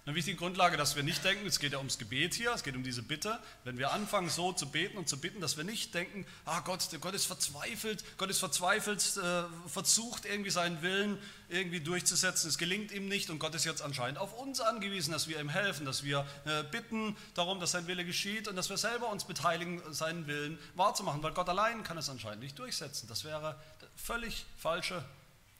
Eine 0.06 0.14
wichtige 0.14 0.36
Grundlage, 0.36 0.76
dass 0.76 0.94
wir 0.94 1.02
nicht 1.02 1.24
denken, 1.24 1.48
es 1.48 1.58
geht 1.58 1.72
ja 1.72 1.78
ums 1.78 1.98
Gebet 1.98 2.32
hier, 2.32 2.52
es 2.52 2.62
geht 2.62 2.76
um 2.76 2.84
diese 2.84 3.02
Bitte. 3.02 3.40
Wenn 3.64 3.76
wir 3.76 3.90
anfangen 3.92 4.30
so 4.30 4.52
zu 4.52 4.70
beten 4.70 4.98
und 4.98 5.08
zu 5.08 5.20
bitten, 5.20 5.40
dass 5.40 5.56
wir 5.56 5.64
nicht 5.64 5.92
denken, 5.94 6.24
ah 6.44 6.60
Gott, 6.60 6.88
Gott 7.00 7.12
ist 7.12 7.26
verzweifelt, 7.26 8.04
Gott 8.16 8.30
ist 8.30 8.38
verzweifelt, 8.38 9.02
äh, 9.16 9.42
versucht 9.68 10.24
irgendwie 10.24 10.50
seinen 10.50 10.80
Willen 10.80 11.18
irgendwie 11.48 11.80
durchzusetzen, 11.80 12.48
es 12.48 12.56
gelingt 12.56 12.92
ihm 12.92 13.08
nicht 13.08 13.30
und 13.30 13.40
Gott 13.40 13.56
ist 13.56 13.64
jetzt 13.64 13.82
anscheinend 13.82 14.18
auf 14.18 14.32
uns 14.32 14.60
angewiesen, 14.60 15.10
dass 15.10 15.26
wir 15.26 15.40
ihm 15.40 15.48
helfen, 15.48 15.84
dass 15.84 16.04
wir 16.04 16.24
äh, 16.44 16.62
bitten 16.62 17.16
darum, 17.34 17.58
dass 17.58 17.72
sein 17.72 17.88
Wille 17.88 18.04
geschieht 18.04 18.46
und 18.46 18.54
dass 18.54 18.70
wir 18.70 18.76
selber 18.76 19.10
uns 19.10 19.24
beteiligen, 19.24 19.82
seinen 19.92 20.28
Willen 20.28 20.56
wahrzumachen, 20.76 21.20
weil 21.24 21.32
Gott 21.32 21.48
allein 21.48 21.82
kann 21.82 21.98
es 21.98 22.08
anscheinend 22.08 22.44
nicht 22.44 22.56
durchsetzen. 22.60 23.08
Das 23.08 23.24
wäre 23.24 23.60
der 23.80 23.88
völlig 23.96 24.46
falsche 24.56 25.04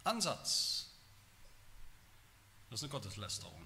Ansatz. 0.04 0.86
Das 2.70 2.78
ist 2.78 2.84
eine 2.84 2.92
Gotteslästerung. 2.92 3.65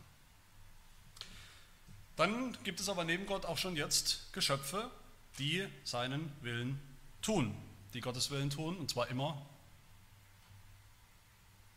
Dann 2.21 2.55
gibt 2.65 2.81
es 2.81 2.91
aber 2.91 3.05
neben 3.05 3.25
Gott 3.25 3.47
auch 3.47 3.57
schon 3.57 3.77
jetzt 3.77 4.31
Geschöpfe, 4.35 4.91
die 5.39 5.67
seinen 5.85 6.31
Willen 6.43 6.79
tun, 7.23 7.57
die 7.95 8.03
Gottes 8.03 8.31
Willen 8.31 8.51
tun, 8.51 8.77
und 8.77 8.91
zwar 8.91 9.09
immer 9.09 9.41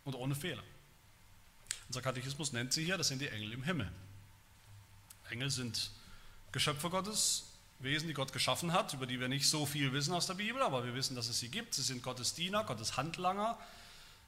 und 0.03 0.15
ohne 0.15 0.35
Fehler. 0.35 0.61
Unser 1.87 2.01
Katechismus 2.01 2.51
nennt 2.51 2.73
sie 2.73 2.83
hier, 2.83 2.97
das 2.97 3.07
sind 3.07 3.21
die 3.21 3.29
Engel 3.29 3.53
im 3.53 3.63
Himmel. 3.63 3.89
Engel 5.29 5.49
sind 5.49 5.91
Geschöpfe 6.51 6.89
Gottes, 6.89 7.45
Wesen, 7.79 8.09
die 8.09 8.13
Gott 8.13 8.33
geschaffen 8.33 8.73
hat, 8.73 8.93
über 8.93 9.07
die 9.07 9.21
wir 9.21 9.29
nicht 9.29 9.47
so 9.47 9.65
viel 9.65 9.93
wissen 9.93 10.13
aus 10.13 10.27
der 10.27 10.33
Bibel, 10.33 10.61
aber 10.61 10.83
wir 10.83 10.93
wissen, 10.93 11.15
dass 11.15 11.29
es 11.29 11.39
sie 11.39 11.47
gibt. 11.47 11.73
Sie 11.73 11.83
sind 11.83 12.03
Gottes 12.03 12.33
Diener, 12.33 12.65
Gottes 12.65 12.97
Handlanger, 12.97 13.57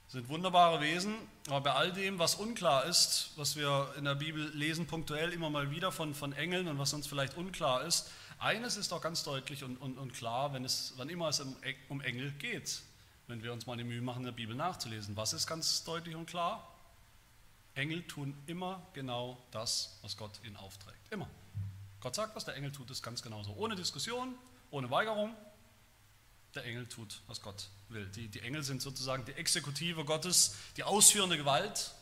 sind 0.07 0.29
wunderbare 0.29 0.81
Wesen, 0.81 1.15
aber 1.47 1.61
bei 1.61 1.71
all 1.73 1.91
dem, 1.91 2.19
was 2.19 2.35
unklar 2.35 2.85
ist, 2.85 3.31
was 3.35 3.55
wir 3.55 3.93
in 3.97 4.05
der 4.05 4.15
Bibel 4.15 4.49
lesen, 4.55 4.87
punktuell 4.87 5.33
immer 5.33 5.49
mal 5.49 5.71
wieder 5.71 5.91
von, 5.91 6.13
von 6.13 6.33
Engeln 6.33 6.67
und 6.67 6.77
was 6.77 6.93
uns 6.93 7.07
vielleicht 7.07 7.37
unklar 7.37 7.83
ist, 7.83 8.11
eines 8.37 8.77
ist 8.77 8.91
doch 8.91 9.01
ganz 9.01 9.23
deutlich 9.23 9.63
und, 9.63 9.77
und, 9.77 9.97
und 9.97 10.13
klar, 10.13 10.53
wenn 10.53 10.65
es, 10.65 10.93
wann 10.97 11.09
immer 11.09 11.29
es 11.29 11.39
um, 11.39 11.55
um 11.89 12.01
Engel 12.01 12.31
geht, 12.33 12.81
wenn 13.27 13.41
wir 13.41 13.53
uns 13.53 13.65
mal 13.65 13.77
die 13.77 13.83
Mühe 13.83 14.01
machen, 14.01 14.19
in 14.19 14.25
der 14.25 14.31
Bibel 14.31 14.55
nachzulesen. 14.55 15.17
Was 15.17 15.33
ist 15.33 15.47
ganz 15.47 15.83
deutlich 15.83 16.15
und 16.15 16.27
klar? 16.27 16.71
Engel 17.73 18.03
tun 18.03 18.37
immer 18.45 18.85
genau 18.93 19.37
das, 19.51 19.97
was 20.01 20.15
Gott 20.15 20.31
ihnen 20.43 20.55
aufträgt. 20.57 21.11
Immer. 21.11 21.27
Gott 21.99 22.15
sagt 22.15 22.35
was, 22.35 22.45
der 22.45 22.55
Engel 22.55 22.71
tut 22.71 22.89
es 22.91 23.01
ganz 23.01 23.21
genauso. 23.21 23.53
Ohne 23.53 23.75
Diskussion, 23.75 24.35
ohne 24.69 24.89
Weigerung. 24.91 25.35
Der 26.55 26.63
Engel 26.63 26.87
tut, 26.87 27.21
was 27.27 27.41
Gott 27.41 27.67
will. 27.89 28.05
Die, 28.15 28.29
die 28.29 28.39
Engel 28.39 28.63
sind 28.63 28.81
sozusagen 28.81 29.25
die 29.25 29.33
Exekutive 29.33 30.05
Gottes, 30.05 30.55
die 30.77 30.83
ausführende 30.83 31.37
Gewalt 31.37 31.93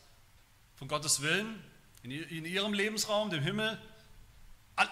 von 0.76 0.88
Gottes 0.88 1.22
Willen 1.22 1.64
in, 2.04 2.12
in 2.12 2.46
ihrem 2.46 2.74
Lebensraum, 2.74 3.32
dem 3.32 3.42
Himmel, 3.42 3.80
all, 4.76 4.88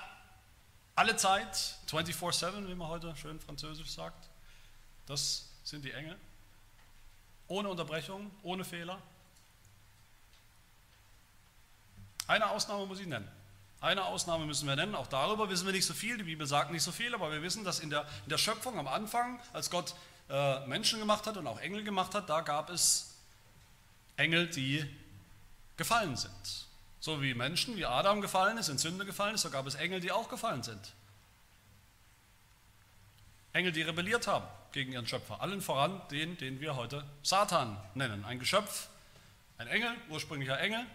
alle 0.96 1.16
Zeit, 1.16 1.78
24-7, 1.90 2.68
wie 2.68 2.76
man 2.76 2.88
heute 2.88 3.16
schön 3.16 3.40
französisch 3.40 3.92
sagt. 3.92 4.30
Das 5.06 5.50
sind 5.64 5.86
die 5.86 5.92
Engel. 5.92 6.18
Ohne 7.48 7.70
Unterbrechung, 7.70 8.32
ohne 8.42 8.66
Fehler. 8.66 9.00
Eine 12.26 12.50
Ausnahme 12.50 12.88
muss 12.88 13.00
ich 13.00 13.08
nennen. 13.08 13.30
Eine 13.82 14.06
Ausnahme 14.06 14.46
müssen 14.46 14.68
wir 14.68 14.76
nennen, 14.76 14.94
auch 14.94 15.08
darüber 15.08 15.50
wissen 15.50 15.66
wir 15.66 15.74
nicht 15.74 15.88
so 15.88 15.96
viel, 15.96 16.16
die 16.16 16.24
Bibel 16.24 16.46
sagt 16.46 16.72
nicht 16.72 16.84
so 16.84 16.92
viel, 16.92 17.16
aber 17.16 17.32
wir 17.32 17.42
wissen, 17.42 17.64
dass 17.64 17.80
in 17.80 17.90
der, 17.90 18.02
in 18.24 18.30
der 18.30 18.38
Schöpfung 18.38 18.78
am 18.78 18.88
Anfang, 18.88 19.40
als 19.54 19.72
Gott 19.72 19.96
äh, 20.30 20.66
Menschen 20.68 21.00
gemacht 21.00 21.26
hat 21.26 21.36
und 21.36 21.48
auch 21.48 21.60
Engel 21.60 21.84
gemacht 21.84 22.14
hat, 22.14 22.30
da 22.30 22.42
gab 22.42 22.70
es 22.70 23.16
Engel, 24.18 24.48
die 24.48 24.86
gefallen 25.78 26.16
sind. 26.16 26.68
So 27.00 27.24
wie 27.24 27.34
Menschen, 27.34 27.76
wie 27.76 27.86
Adam 27.88 28.22
gefallen 28.22 28.60
ist, 28.60 28.70
in 28.70 28.78
Sünde 28.78 29.04
gefallen 29.04 29.34
ist, 29.34 29.42
so 29.42 29.50
gab 29.50 29.66
es 29.66 29.74
Engel, 29.74 30.00
die 30.00 30.12
auch 30.12 30.30
gefallen 30.30 30.62
sind. 30.62 30.94
Engel, 33.54 33.72
die 33.72 33.82
rebelliert 33.82 34.28
haben 34.28 34.46
gegen 34.74 34.92
ihren 34.92 35.08
Schöpfer. 35.08 35.42
Allen 35.42 35.60
voran 35.60 36.00
den, 36.12 36.38
den 36.38 36.62
wir 36.62 36.76
heute 36.76 37.04
Satan 37.24 37.78
nennen. 37.96 38.24
Ein 38.26 38.38
Geschöpf, 38.38 38.90
ein 39.58 39.66
Engel, 39.68 39.92
ursprünglicher 40.10 40.60
Engel, 40.60 40.86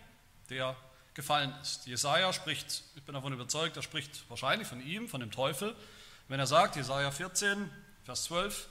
der 0.51 0.77
gefallen 1.16 1.52
ist. 1.62 1.87
Jesaja 1.87 2.33
spricht, 2.33 2.85
ich 2.94 3.02
bin 3.02 3.14
davon 3.14 3.33
überzeugt, 3.33 3.76
er 3.76 3.83
spricht 3.83 4.29
wahrscheinlich 4.29 4.68
von 4.68 4.81
ihm, 4.81 5.09
von 5.09 5.18
dem 5.18 5.33
Teufel, 5.33 5.74
wenn 6.29 6.38
er 6.38 6.46
sagt, 6.46 6.76
Jesaja 6.76 7.11
14, 7.11 7.68
Vers 8.05 8.24
12, 8.24 8.68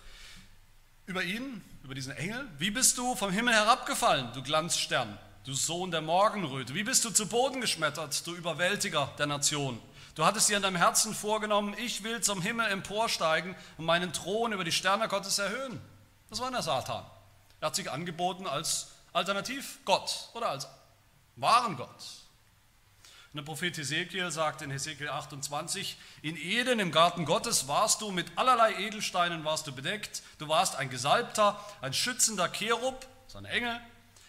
über 1.07 1.23
ihn, 1.23 1.61
über 1.83 1.95
diesen 1.95 2.13
Engel. 2.13 2.47
Wie 2.57 2.71
bist 2.71 2.97
du 2.97 3.15
vom 3.15 3.31
Himmel 3.31 3.53
herabgefallen, 3.53 4.31
du 4.33 4.43
Glanzstern, 4.43 5.17
du 5.43 5.53
Sohn 5.53 5.91
der 5.91 6.01
Morgenröte? 6.01 6.73
Wie 6.75 6.83
bist 6.83 7.03
du 7.03 7.09
zu 7.09 7.27
Boden 7.27 7.61
geschmettert, 7.61 8.25
du 8.25 8.35
Überwältiger 8.35 9.11
der 9.17 9.25
Nation? 9.25 9.81
Du 10.13 10.23
hattest 10.23 10.47
dir 10.47 10.57
in 10.57 10.63
deinem 10.63 10.77
Herzen 10.77 11.13
vorgenommen, 11.13 11.75
ich 11.77 12.03
will 12.03 12.21
zum 12.21 12.41
Himmel 12.41 12.67
emporsteigen 12.67 13.55
und 13.77 13.85
meinen 13.85 14.13
Thron 14.13 14.53
über 14.53 14.63
die 14.63 14.71
Sterne 14.71 15.07
Gottes 15.07 15.39
erhöhen. 15.39 15.81
Das 16.29 16.39
war 16.39 16.51
der 16.51 16.61
Satan. 16.61 17.03
Er 17.59 17.67
hat 17.67 17.75
sich 17.75 17.89
angeboten 17.89 18.47
als 18.47 18.91
Alternativgott 19.13 20.29
oder 20.33 20.49
als 20.49 20.67
wahren 21.35 21.75
Gott. 21.75 22.24
Und 23.35 23.39
der 23.39 23.51
Prophet 23.51 23.77
Hesekiel 23.77 24.31
sagt 24.31 24.61
in 24.61 24.71
Hesekiel 24.71 25.09
28, 25.09 25.97
in 26.21 26.37
Eden 26.37 26.79
im 26.79 26.93
Garten 26.93 27.25
Gottes 27.25 27.67
warst 27.67 27.99
du 27.99 28.11
mit 28.11 28.25
allerlei 28.37 28.73
Edelsteinen 28.75 29.43
warst 29.43 29.67
du 29.67 29.73
bedeckt, 29.73 30.23
du 30.37 30.47
warst 30.47 30.77
ein 30.77 30.89
Gesalbter, 30.89 31.59
ein 31.81 31.91
schützender 31.91 32.47
Cherub, 32.47 33.05
so 33.27 33.37
ein 33.37 33.43
Engel. 33.43 33.77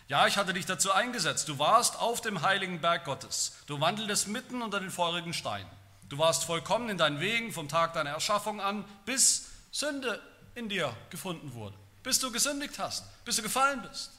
Ja, 0.09 0.27
ich 0.27 0.37
hatte 0.37 0.53
dich 0.53 0.67
dazu 0.67 0.91
eingesetzt, 0.91 1.49
du 1.49 1.61
warst 1.61 2.01
auf 2.01 2.21
dem 2.21 2.43
heiligen 2.43 2.81
Berg 2.81 3.05
Gottes, 3.05 3.53
du 3.69 3.81
wandeltest 3.81 4.27
mitten 4.27 4.61
unter 4.61 4.81
den 4.81 4.91
feurigen 4.91 5.35
Steinen. 5.35 5.71
Du 6.09 6.19
warst 6.19 6.43
vollkommen 6.43 6.89
in 6.89 6.99
deinen 6.99 7.21
Wegen 7.21 7.53
vom 7.53 7.69
Tag 7.69 7.93
deiner 7.93 8.11
Erschaffung 8.11 8.61
an, 8.61 8.85
bis 9.05 9.51
Sünde 9.71 10.21
in 10.57 10.69
dir 10.69 10.93
gefunden 11.11 11.55
wurde, 11.55 11.77
bis 12.03 12.19
du 12.19 12.33
gesündigt 12.33 12.81
hast, 12.81 13.05
bis 13.25 13.37
du 13.37 13.43
gefallen 13.43 13.83
bist. 13.89 14.11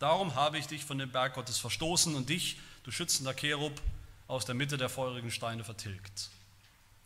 Darum 0.00 0.34
habe 0.34 0.58
ich 0.58 0.66
dich 0.66 0.84
von 0.84 0.98
dem 0.98 1.10
Berg 1.10 1.32
Gottes 1.32 1.56
verstoßen 1.56 2.14
und 2.14 2.28
dich, 2.28 2.58
du 2.82 2.90
schützender 2.90 3.32
Cherub, 3.32 3.80
aus 4.26 4.44
der 4.44 4.54
Mitte 4.54 4.76
der 4.76 4.88
feurigen 4.88 5.30
Steine 5.30 5.64
vertilgt. 5.64 6.30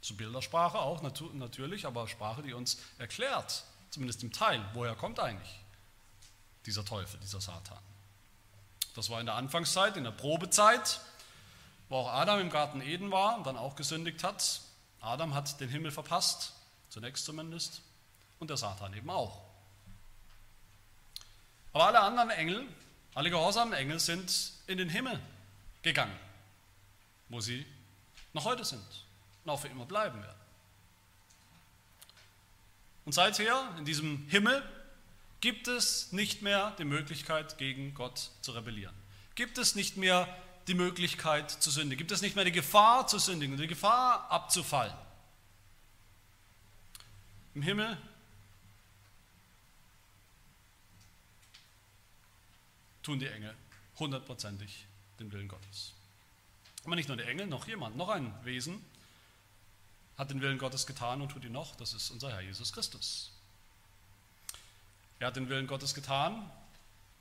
Zu 0.01 0.17
Bildersprache 0.17 0.79
auch 0.79 1.03
natürlich, 1.03 1.87
aber 1.87 2.07
Sprache, 2.07 2.43
die 2.43 2.53
uns 2.53 2.79
erklärt, 2.99 3.65
zumindest 3.91 4.23
im 4.23 4.33
Teil, 4.33 4.65
woher 4.75 4.95
kommt 4.95 5.19
eigentlich 5.19 5.61
dieser 6.67 6.85
Teufel, 6.85 7.19
dieser 7.21 7.41
Satan. 7.41 7.79
Das 8.95 9.11
war 9.11 9.21
in 9.21 9.27
der 9.27 9.35
Anfangszeit, 9.35 9.97
in 9.97 10.05
der 10.05 10.11
Probezeit, 10.13 11.01
wo 11.89 11.97
auch 11.97 12.13
Adam 12.13 12.41
im 12.41 12.51
Garten 12.51 12.81
Eden 12.81 13.11
war 13.11 13.37
und 13.37 13.47
dann 13.47 13.57
auch 13.57 13.75
gesündigt 13.75 14.23
hat. 14.23 14.61
Adam 15.01 15.35
hat 15.35 15.61
den 15.61 15.69
Himmel 15.69 15.91
verpasst, 15.91 16.53
zunächst 16.91 17.25
zumindest, 17.25 17.83
und 18.39 18.51
der 18.51 18.57
Satan 18.57 18.95
eben 18.95 19.11
auch. 19.11 19.41
Aber 21.73 21.87
alle 21.87 22.01
anderen 22.01 22.31
Engel, 22.31 22.67
alle 23.15 23.31
gehorsamen 23.31 23.73
Engel 23.73 23.99
sind 23.99 24.53
in 24.67 24.79
den 24.79 24.89
Himmel 24.89 25.21
gegangen 25.83 26.17
wo 27.29 27.41
sie 27.41 27.67
noch 28.33 28.45
heute 28.45 28.65
sind 28.65 28.87
und 29.45 29.51
auch 29.51 29.61
für 29.61 29.69
immer 29.69 29.87
bleiben 29.87 30.21
werden. 30.23 30.39
Und 33.05 33.13
seither 33.13 33.75
in 33.79 33.85
diesem 33.85 34.27
Himmel 34.29 34.63
gibt 35.41 35.69
es 35.69 36.13
nicht 36.13 36.43
mehr 36.43 36.75
die 36.79 36.85
Möglichkeit, 36.85 37.57
gegen 37.59 37.95
Gott 37.95 38.31
zu 38.43 38.53
rebellieren. 38.53 38.95
Gibt 39.35 39.57
es 39.57 39.75
nicht 39.75 39.97
mehr 39.97 40.29
die 40.69 40.75
Möglichkeit 40.75 41.51
zu 41.51 41.71
sündigen. 41.71 41.99
Gibt 41.99 42.13
es 42.13 42.21
nicht 42.21 42.37
mehr 42.37 42.45
die 42.45 42.53
Gefahr 42.53 43.07
zu 43.07 43.19
sündigen, 43.19 43.57
die 43.57 43.67
Gefahr 43.67 44.31
abzufallen. 44.31 44.95
Im 47.55 47.63
Himmel 47.63 47.97
tun 53.03 53.19
die 53.19 53.27
Engel 53.27 53.55
hundertprozentig 53.99 54.87
den 55.19 55.33
Willen 55.33 55.49
Gottes. 55.49 55.95
Aber 56.89 56.97
nicht 56.97 57.09
nur 57.09 57.19
der 57.19 57.29
Engel, 57.29 57.47
noch 57.47 57.67
jemand, 57.67 57.99
noch 57.99 58.09
ein 58.09 58.33
Wesen 58.45 58.83
hat 60.17 60.31
den 60.31 60.41
Willen 60.41 60.57
Gottes 60.57 60.87
getan 60.87 61.21
und 61.21 61.29
tut 61.29 61.45
ihn 61.45 61.53
noch, 61.53 61.77
das 61.77 61.93
ist 61.93 62.11
unser 62.11 62.33
Herr 62.33 62.41
Jesus 62.41 62.73
Christus. 62.73 63.31
Er 65.19 65.27
hat 65.27 65.37
den 65.37 65.51
Willen 65.51 65.67
Gottes 65.67 65.95
getan 65.95 66.51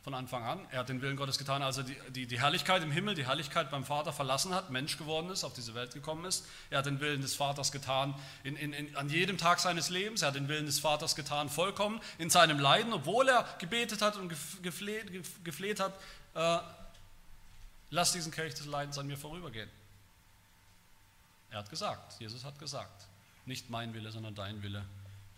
von 0.03 0.13
Anfang 0.13 0.45
an. 0.45 0.65
Er 0.71 0.79
hat 0.79 0.87
den 0.87 1.01
Willen 1.01 1.17
Gottes 1.17 1.37
getan, 1.37 1.61
als 1.61 1.79
er 1.79 1.83
die, 1.83 1.97
die, 2.11 2.27
die 2.27 2.39
Herrlichkeit 2.39 2.81
im 2.81 2.91
Himmel, 2.91 3.13
die 3.13 3.25
Herrlichkeit 3.25 3.69
beim 3.69 3.83
Vater 3.83 4.13
verlassen 4.13 4.53
hat, 4.53 4.69
Mensch 4.69 4.97
geworden 4.97 5.29
ist, 5.31 5.43
auf 5.43 5.51
diese 5.51 5.75
Welt 5.75 5.93
gekommen 5.93 6.23
ist. 6.23 6.45
Er 6.69 6.77
hat 6.77 6.85
den 6.85 7.01
Willen 7.01 7.19
des 7.19 7.35
Vaters 7.35 7.73
getan 7.73 8.15
in, 8.45 8.55
in, 8.55 8.71
in, 8.71 8.95
an 8.95 9.09
jedem 9.09 9.37
Tag 9.37 9.59
seines 9.59 9.89
Lebens. 9.89 10.21
Er 10.21 10.29
hat 10.29 10.35
den 10.35 10.47
Willen 10.47 10.65
des 10.65 10.79
Vaters 10.79 11.13
getan 11.17 11.49
vollkommen 11.49 11.99
in 12.19 12.29
seinem 12.29 12.57
Leiden, 12.57 12.93
obwohl 12.93 13.27
er 13.27 13.45
gebetet 13.59 14.01
hat 14.01 14.15
und 14.15 14.33
gefleht, 14.63 15.11
gefleht 15.43 15.81
hat, 15.81 15.93
äh, 16.35 16.59
lass 17.89 18.11
diesen 18.11 18.31
Kelch 18.31 18.53
des 18.55 18.65
Leidens 18.65 18.97
an 18.97 19.07
mir 19.07 19.17
vorübergehen. 19.17 19.69
Er 21.49 21.59
hat 21.59 21.69
gesagt, 21.69 22.19
Jesus 22.19 22.43
hat 22.43 22.59
gesagt, 22.59 23.07
nicht 23.45 23.69
mein 23.69 23.93
Wille, 23.93 24.11
sondern 24.11 24.35
dein 24.35 24.61
Wille 24.61 24.85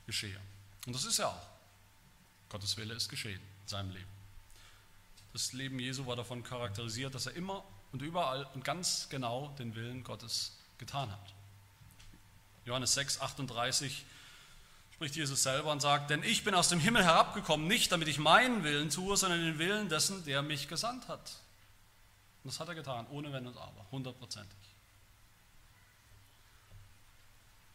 geschehe. 0.08 0.40
Und 0.88 0.96
das 0.96 1.06
ist 1.06 1.20
ja 1.20 1.28
auch. 1.28 1.48
Gottes 2.50 2.78
Wille 2.78 2.96
ist 2.96 3.10
geschehen 3.10 3.42
in 3.62 3.68
seinem 3.68 3.92
Leben. 3.92 4.10
Das 5.34 5.54
Leben 5.54 5.80
Jesu 5.80 6.08
war 6.08 6.16
davon 6.16 6.44
charakterisiert, 6.44 7.14
dass 7.14 7.28
er 7.28 7.36
immer 7.36 7.64
und 7.92 8.02
überall 8.02 8.48
und 8.56 8.64
ganz 8.64 9.08
genau 9.10 9.54
den 9.60 9.76
Willen 9.76 10.04
Gottes 10.04 10.58
getan 10.80 11.12
hat. 11.12 11.34
Johannes 12.66 12.94
6, 12.96 13.22
38 13.22 14.06
spricht 14.94 15.16
Jesus 15.16 15.44
selber 15.44 15.72
und 15.72 15.82
sagt, 15.82 16.10
denn 16.10 16.24
ich 16.24 16.44
bin 16.44 16.56
aus 16.56 16.70
dem 16.70 16.80
Himmel 16.80 17.04
herabgekommen, 17.04 17.68
nicht 17.68 17.92
damit 17.92 18.08
ich 18.08 18.18
meinen 18.18 18.64
Willen 18.64 18.90
tue, 18.90 19.16
sondern 19.16 19.40
den 19.40 19.60
Willen 19.60 19.90
dessen, 19.90 20.26
der 20.26 20.42
mich 20.42 20.68
gesandt 20.68 21.08
hat. 21.08 21.32
Und 22.44 22.54
das 22.54 22.60
hat 22.60 22.70
er 22.70 22.76
getan, 22.76 23.06
ohne 23.10 23.32
Wenn 23.34 23.48
und 23.48 23.58
Aber, 23.58 23.86
hundertprozentig. 23.92 24.58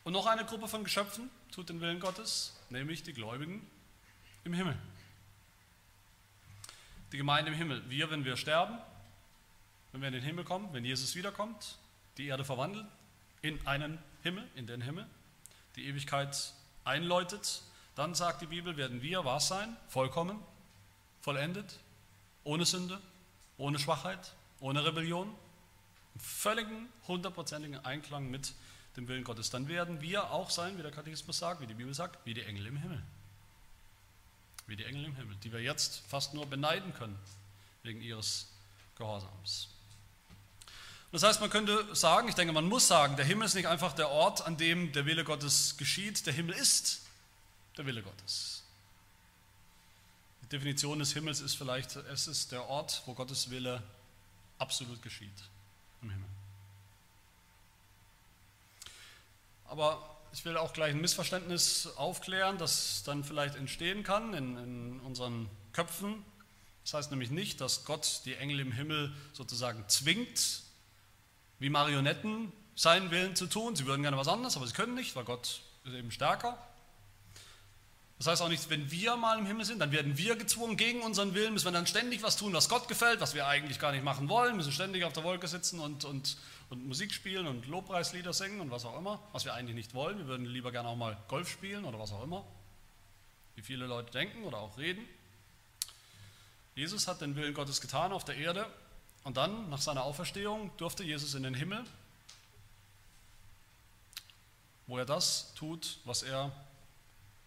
Und 0.05 0.13
noch 0.13 0.27
eine 0.27 0.45
Gruppe 0.45 0.69
von 0.69 0.85
Geschöpfen 0.85 1.31
tut 1.53 1.69
den 1.69 1.81
Willen 1.81 2.01
Gottes, 2.01 2.55
nämlich 2.71 3.03
die 3.03 3.13
Gläubigen 3.13 3.67
im 4.45 4.53
Himmel 4.53 4.79
die 7.15 7.19
Gemeinde 7.19 7.53
im 7.53 7.57
Himmel. 7.57 7.81
Wir, 7.89 8.11
wenn 8.11 8.25
wir 8.25 8.37
sterben, 8.37 8.77
wenn 9.93 10.01
wir 10.01 10.09
in 10.09 10.15
den 10.15 10.25
Himmel 10.25 10.43
kommen, 10.43 10.73
wenn 10.73 10.85
Jesus 10.85 11.15
wiederkommt, 11.15 11.79
die 12.19 12.27
Erde 12.27 12.45
verwandelt 12.45 12.87
in 13.41 13.65
einen 13.69 14.01
Himmel, 14.25 14.45
in 14.57 14.67
den 14.67 14.81
Himmel, 14.81 15.07
die 15.77 15.87
Ewigkeit 15.87 16.53
einläutet, 16.85 17.63
dann 17.95 18.17
sagt 18.17 18.43
die 18.43 18.47
Bibel, 18.47 18.77
werden 18.77 19.01
wir 19.01 19.25
was 19.25 19.47
sein? 19.47 19.77
Vollkommen, 19.87 20.41
vollendet, 21.21 21.79
ohne 22.43 22.65
Sünde, 22.65 23.01
ohne 23.59 23.79
Schwachheit, 23.79 24.33
ohne 24.61 24.85
Rebellion, 24.85 25.35
im 26.15 26.21
völligen, 26.21 26.89
hundertprozentigen 27.09 27.85
Einklang 27.85 28.31
mit 28.31 28.53
dem 28.97 29.09
Willen 29.09 29.25
Gottes. 29.25 29.51
Dann 29.51 29.69
werden 29.69 30.01
wir 30.01 30.31
auch 30.31 30.51
sein, 30.51 30.79
wie 30.79 30.83
der 30.83 30.93
Katechismus 30.93 31.39
sagt, 31.39 31.61
wie 31.61 31.67
die 31.67 31.75
Bibel 31.75 31.93
sagt, 31.95 32.25
wie 32.25 32.35
die 32.35 32.43
Engel 32.43 32.67
im 32.67 32.77
Himmel 32.77 33.03
wie 34.67 34.77
die 34.77 34.85
Engel 34.85 35.05
im 35.05 35.17
Himmel, 35.17 35.37
die 35.43 35.53
wir 35.53 35.61
jetzt 35.61 36.03
fast 36.09 36.35
nur 36.35 36.47
beneiden 36.47 36.95
können 36.95 37.19
wegen 37.83 38.01
ihres 38.01 38.49
Gehorsams. 38.97 39.69
Das 41.13 41.23
heißt, 41.23 41.41
man 41.41 41.51
könnte 41.51 41.95
sagen, 41.95 42.29
ich 42.29 42.35
denke, 42.35 42.53
man 42.53 42.67
muss 42.67 42.89
sagen, 42.89 43.17
der 43.17 43.25
Himmel 43.25 43.47
ist 43.47 43.55
nicht 43.55 43.69
einfach 43.69 43.93
der 43.93 44.09
Ort, 44.09 44.45
an 44.47 44.57
dem 44.57 44.93
der 44.93 45.07
Wille 45.07 45.23
Gottes 45.23 45.77
geschieht, 45.77 46.27
der 46.27 46.33
Himmel 46.33 46.55
ist 46.57 47.03
der 47.77 47.87
Wille 47.87 48.03
Gottes. 48.03 48.65
Die 50.43 50.49
Definition 50.49 50.99
des 50.99 51.13
Himmels 51.13 51.41
ist 51.41 51.55
vielleicht, 51.55 51.97
es 51.97 52.27
ist 52.27 52.53
der 52.53 52.65
Ort, 52.69 53.03
wo 53.07 53.15
Gottes 53.15 53.51
Wille 53.51 53.83
absolut 54.59 55.03
geschieht, 55.03 55.51
im 56.03 56.11
Himmel. 56.11 56.29
Aber 59.67 60.15
ich 60.33 60.45
will 60.45 60.57
auch 60.57 60.73
gleich 60.73 60.93
ein 60.93 61.01
Missverständnis 61.01 61.89
aufklären, 61.97 62.59
das 62.59 63.03
dann 63.05 63.25
vielleicht 63.25 63.57
entstehen 63.57 64.03
kann 64.03 64.35
in, 64.35 64.57
in 64.57 65.01
unseren 65.01 65.49
Köpfen. 65.73 66.25
Das 66.83 66.95
heißt 66.95 67.11
nämlich 67.11 67.31
nicht, 67.31 67.61
dass 67.61 67.85
Gott 67.85 68.23
die 68.25 68.35
Engel 68.35 68.61
im 68.61 68.73
Himmel 68.73 69.15
sozusagen 69.33 69.85
zwingt, 69.89 70.63
wie 71.59 71.71
Marionetten 71.71 72.53
seinen 72.75 73.11
Willen 73.11 73.37
zu 73.37 73.47
tun. 73.47 73.77
Sie 73.77 73.87
würden 73.87 74.03
gerne 74.03 74.17
was 74.17 74.29
anderes, 74.29 74.57
aber 74.57 74.67
sie 74.67 74.75
können 74.75 74.95
nicht, 74.95 75.17
weil 75.17 75.25
Gott 75.25 75.63
ist 75.85 75.95
eben 75.95 76.11
stärker. 76.11 76.59
Das 78.25 78.33
heißt 78.33 78.43
auch 78.43 78.49
nicht, 78.49 78.71
wenn 78.71 78.91
wir 78.91 79.17
mal 79.17 79.39
im 79.39 79.45
Himmel 79.45 79.67
sind, 79.67 79.81
dann 79.81 79.93
werden 79.93 80.17
wir 80.17 80.35
gezwungen, 80.37 80.79
gegen 80.79 81.03
unseren 81.03 81.35
Willen 81.35 81.53
müssen 81.53 81.67
wir 81.67 81.73
dann 81.73 81.87
ständig 81.87 82.23
was 82.23 82.39
tun, 82.39 82.55
was 82.55 82.71
Gott 82.71 82.89
gefällt, 82.89 83.21
was 83.21 83.35
wir 83.35 83.47
eigentlich 83.47 83.79
gar 83.79 83.93
nicht 83.93 84.03
machen 84.03 84.31
wollen, 84.31 84.57
müssen 84.57 84.73
ständig 84.73 85.05
auf 85.05 85.13
der 85.13 85.25
Wolke 85.25 85.47
sitzen 85.47 85.79
und, 85.79 86.07
und, 86.07 86.39
und 86.71 86.87
Musik 86.87 87.13
spielen 87.13 87.47
und 87.47 87.67
Lobpreislieder 87.67 88.33
singen 88.33 88.63
und 88.63 88.71
was 88.71 88.87
auch 88.87 88.99
immer, 88.99 89.23
was 89.33 89.45
wir 89.45 89.53
eigentlich 89.53 89.75
nicht 89.77 89.93
wollen. 89.93 90.17
Wir 90.17 90.27
würden 90.27 90.47
lieber 90.47 90.73
gerne 90.73 90.89
auch 90.89 90.97
mal 90.97 91.19
Golf 91.29 91.51
spielen 91.51 91.85
oder 91.85 91.99
was 91.99 92.13
auch 92.13 92.23
immer, 92.23 92.47
wie 93.57 93.63
viele 93.63 93.85
Leute 93.85 94.11
denken 94.11 94.45
oder 94.45 94.57
auch 94.57 94.79
reden. 94.79 95.07
Jesus 96.77 97.07
hat 97.07 97.21
den 97.21 97.37
Willen 97.37 97.53
Gottes 97.53 97.83
getan 97.83 98.11
auf 98.11 98.25
der 98.25 98.39
Erde 98.39 98.65
und 99.25 99.37
dann, 99.37 99.69
nach 99.69 99.83
seiner 99.83 100.03
Auferstehung, 100.03 100.75
durfte 100.79 101.05
Jesus 101.05 101.35
in 101.35 101.43
den 101.43 101.53
Himmel, 101.53 101.85
wo 104.87 104.97
er 104.97 105.05
das 105.05 105.53
tut, 105.57 105.99
was 106.07 106.23
er 106.23 106.53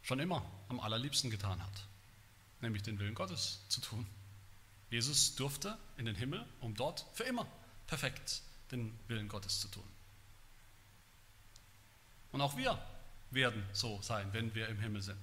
schon 0.08 0.20
immer 0.20 0.42
am 0.70 0.80
allerliebsten 0.80 1.30
getan 1.30 1.62
hat, 1.62 1.84
nämlich 2.62 2.82
den 2.82 2.98
Willen 2.98 3.14
Gottes 3.14 3.60
zu 3.68 3.82
tun. 3.82 4.08
Jesus 4.90 5.36
durfte 5.36 5.78
in 5.98 6.06
den 6.06 6.16
Himmel, 6.16 6.46
um 6.62 6.76
dort 6.76 7.06
für 7.14 7.24
immer 7.26 7.46
perfekt 7.88 8.42
den 8.72 8.98
Willen 9.10 9.28
Gottes 9.28 9.60
zu 9.60 9.68
tun. 9.68 9.84
Und 12.32 12.40
auch 12.40 12.56
wir 12.56 12.82
werden 13.32 13.62
so 13.74 14.02
sein, 14.02 14.30
wenn 14.32 14.56
wir 14.56 14.70
im 14.70 14.80
Himmel 14.80 15.02
sind. 15.02 15.18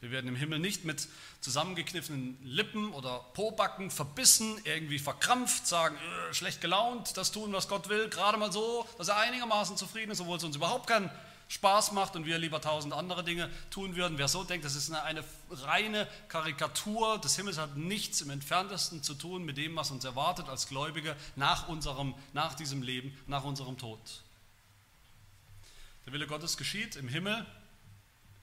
Wir 0.00 0.10
werden 0.10 0.28
im 0.28 0.36
Himmel 0.36 0.58
nicht 0.58 0.84
mit 0.84 1.08
zusammengekniffenen 1.40 2.36
Lippen 2.42 2.92
oder 2.92 3.20
Pobacken 3.32 3.90
verbissen, 3.90 4.60
irgendwie 4.64 4.98
verkrampft, 4.98 5.66
sagen, 5.66 5.96
äh, 5.96 6.34
schlecht 6.34 6.60
gelaunt, 6.60 7.16
das 7.16 7.32
tun, 7.32 7.54
was 7.54 7.68
Gott 7.68 7.88
will, 7.88 8.10
gerade 8.10 8.36
mal 8.36 8.52
so, 8.52 8.86
dass 8.98 9.08
er 9.08 9.16
einigermaßen 9.16 9.78
zufrieden 9.78 10.10
ist, 10.10 10.20
obwohl 10.20 10.36
es 10.36 10.44
uns 10.44 10.56
überhaupt 10.56 10.86
keinen 10.86 11.10
Spaß 11.48 11.92
macht 11.92 12.16
und 12.16 12.26
wir 12.26 12.38
lieber 12.38 12.60
tausend 12.60 12.92
andere 12.92 13.22
Dinge 13.22 13.48
tun 13.70 13.94
würden. 13.94 14.18
Wer 14.18 14.26
so 14.26 14.42
denkt, 14.42 14.64
das 14.64 14.74
ist 14.74 14.90
eine, 14.90 15.02
eine, 15.02 15.24
reine 15.50 16.08
Karikatur 16.28 17.18
des 17.18 17.36
Himmels, 17.36 17.58
hat 17.58 17.76
nichts 17.76 18.20
im 18.20 18.30
entferntesten 18.30 19.02
zu 19.02 19.14
tun 19.14 19.44
mit 19.44 19.56
dem, 19.56 19.76
was 19.76 19.92
uns 19.92 20.04
erwartet 20.04 20.48
als 20.48 20.68
Gläubige 20.68 21.14
nach, 21.36 21.68
unserem, 21.68 22.14
nach 22.32 22.54
diesem 22.54 22.82
Leben, 22.82 23.16
nach 23.28 23.44
unserem 23.44 23.78
Tod. 23.78 24.00
Der 26.04 26.12
Wille 26.12 26.26
Gottes 26.26 26.56
geschieht 26.56 26.96
im 26.96 27.08
Himmel, 27.08 27.46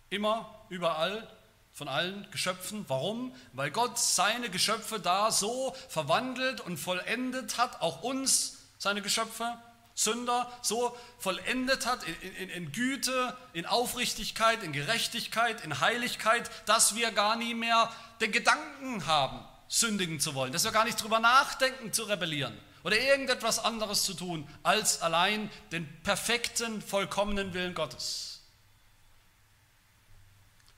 immer, 0.09 0.49
überall, 0.69 1.27
von 1.73 1.87
allen 1.87 2.29
Geschöpfen. 2.31 2.85
Warum? 2.87 3.35
Weil 3.53 3.71
Gott 3.71 3.97
seine 3.97 4.49
Geschöpfe 4.49 4.99
da 4.99 5.31
so 5.31 5.75
verwandelt 5.89 6.61
und 6.61 6.77
vollendet 6.77 7.57
hat, 7.57 7.81
auch 7.81 8.03
uns, 8.03 8.59
seine 8.77 9.01
Geschöpfe, 9.01 9.57
Sünder 9.95 10.51
so 10.61 10.97
vollendet 11.19 11.85
hat 11.85 12.03
in, 12.03 12.35
in, 12.35 12.49
in, 12.49 12.71
Güte, 12.71 13.37
in 13.53 13.65
Aufrichtigkeit, 13.65 14.63
in 14.63 14.73
Gerechtigkeit, 14.73 15.63
in 15.63 15.79
Heiligkeit, 15.79 16.49
dass 16.65 16.95
wir 16.95 17.11
gar 17.11 17.35
nie 17.35 17.53
mehr 17.53 17.91
den 18.19 18.31
Gedanken 18.31 19.05
haben, 19.05 19.39
sündigen 19.67 20.19
zu 20.19 20.33
wollen, 20.33 20.51
dass 20.51 20.63
wir 20.63 20.71
gar 20.71 20.85
nicht 20.85 21.01
drüber 21.01 21.19
nachdenken, 21.19 21.93
zu 21.93 22.03
rebellieren 22.03 22.57
oder 22.83 22.99
irgendetwas 22.99 23.59
anderes 23.59 24.03
zu 24.03 24.13
tun, 24.13 24.47
als 24.61 25.01
allein 25.01 25.49
den 25.71 25.87
perfekten, 26.01 26.81
vollkommenen 26.81 27.53
Willen 27.53 27.73
Gottes. 27.73 28.41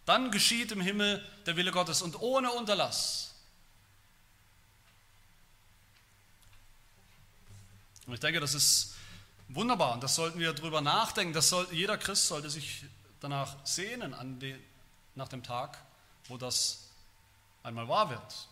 Dann 0.05 0.29
geschieht 0.29 0.71
im 0.71 0.81
Himmel 0.81 1.25
der 1.45 1.55
Wille 1.55 1.71
Gottes 1.71 2.01
und 2.01 2.19
ohne 2.21 2.51
Unterlass. 2.51 3.33
Und 8.05 8.13
ich 8.13 8.19
denke, 8.19 8.39
das 8.39 8.53
ist 8.53 8.94
Wunderbar, 9.49 9.93
und 9.93 10.03
das 10.03 10.15
sollten 10.15 10.39
wir 10.39 10.53
darüber 10.53 10.81
nachdenken. 10.81 11.33
Das 11.33 11.49
soll, 11.49 11.67
jeder 11.71 11.97
Christ 11.97 12.27
sollte 12.27 12.49
sich 12.49 12.85
danach 13.19 13.55
sehnen, 13.65 14.13
an 14.13 14.39
den, 14.39 14.61
nach 15.13 15.27
dem 15.27 15.43
Tag, 15.43 15.77
wo 16.27 16.37
das 16.37 16.89
einmal 17.63 17.87
wahr 17.87 18.09
wird, 18.09 18.47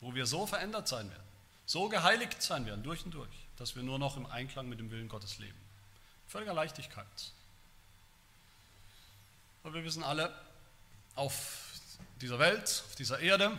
wo 0.00 0.14
wir 0.14 0.26
so 0.26 0.46
verändert 0.46 0.88
sein 0.88 1.10
werden, 1.10 1.22
so 1.66 1.88
geheiligt 1.88 2.40
sein 2.42 2.66
werden, 2.66 2.82
durch 2.82 3.04
und 3.04 3.12
durch, 3.12 3.28
dass 3.56 3.74
wir 3.74 3.82
nur 3.82 3.98
noch 3.98 4.16
im 4.16 4.26
Einklang 4.26 4.68
mit 4.68 4.78
dem 4.78 4.90
Willen 4.90 5.08
Gottes 5.08 5.38
leben. 5.38 5.58
Völliger 6.28 6.54
Leichtigkeit. 6.54 7.32
Aber 9.62 9.74
wir 9.74 9.84
wissen 9.84 10.02
alle, 10.02 10.32
auf 11.16 11.72
dieser 12.20 12.38
Welt, 12.38 12.84
auf 12.88 12.94
dieser 12.94 13.18
Erde, 13.18 13.58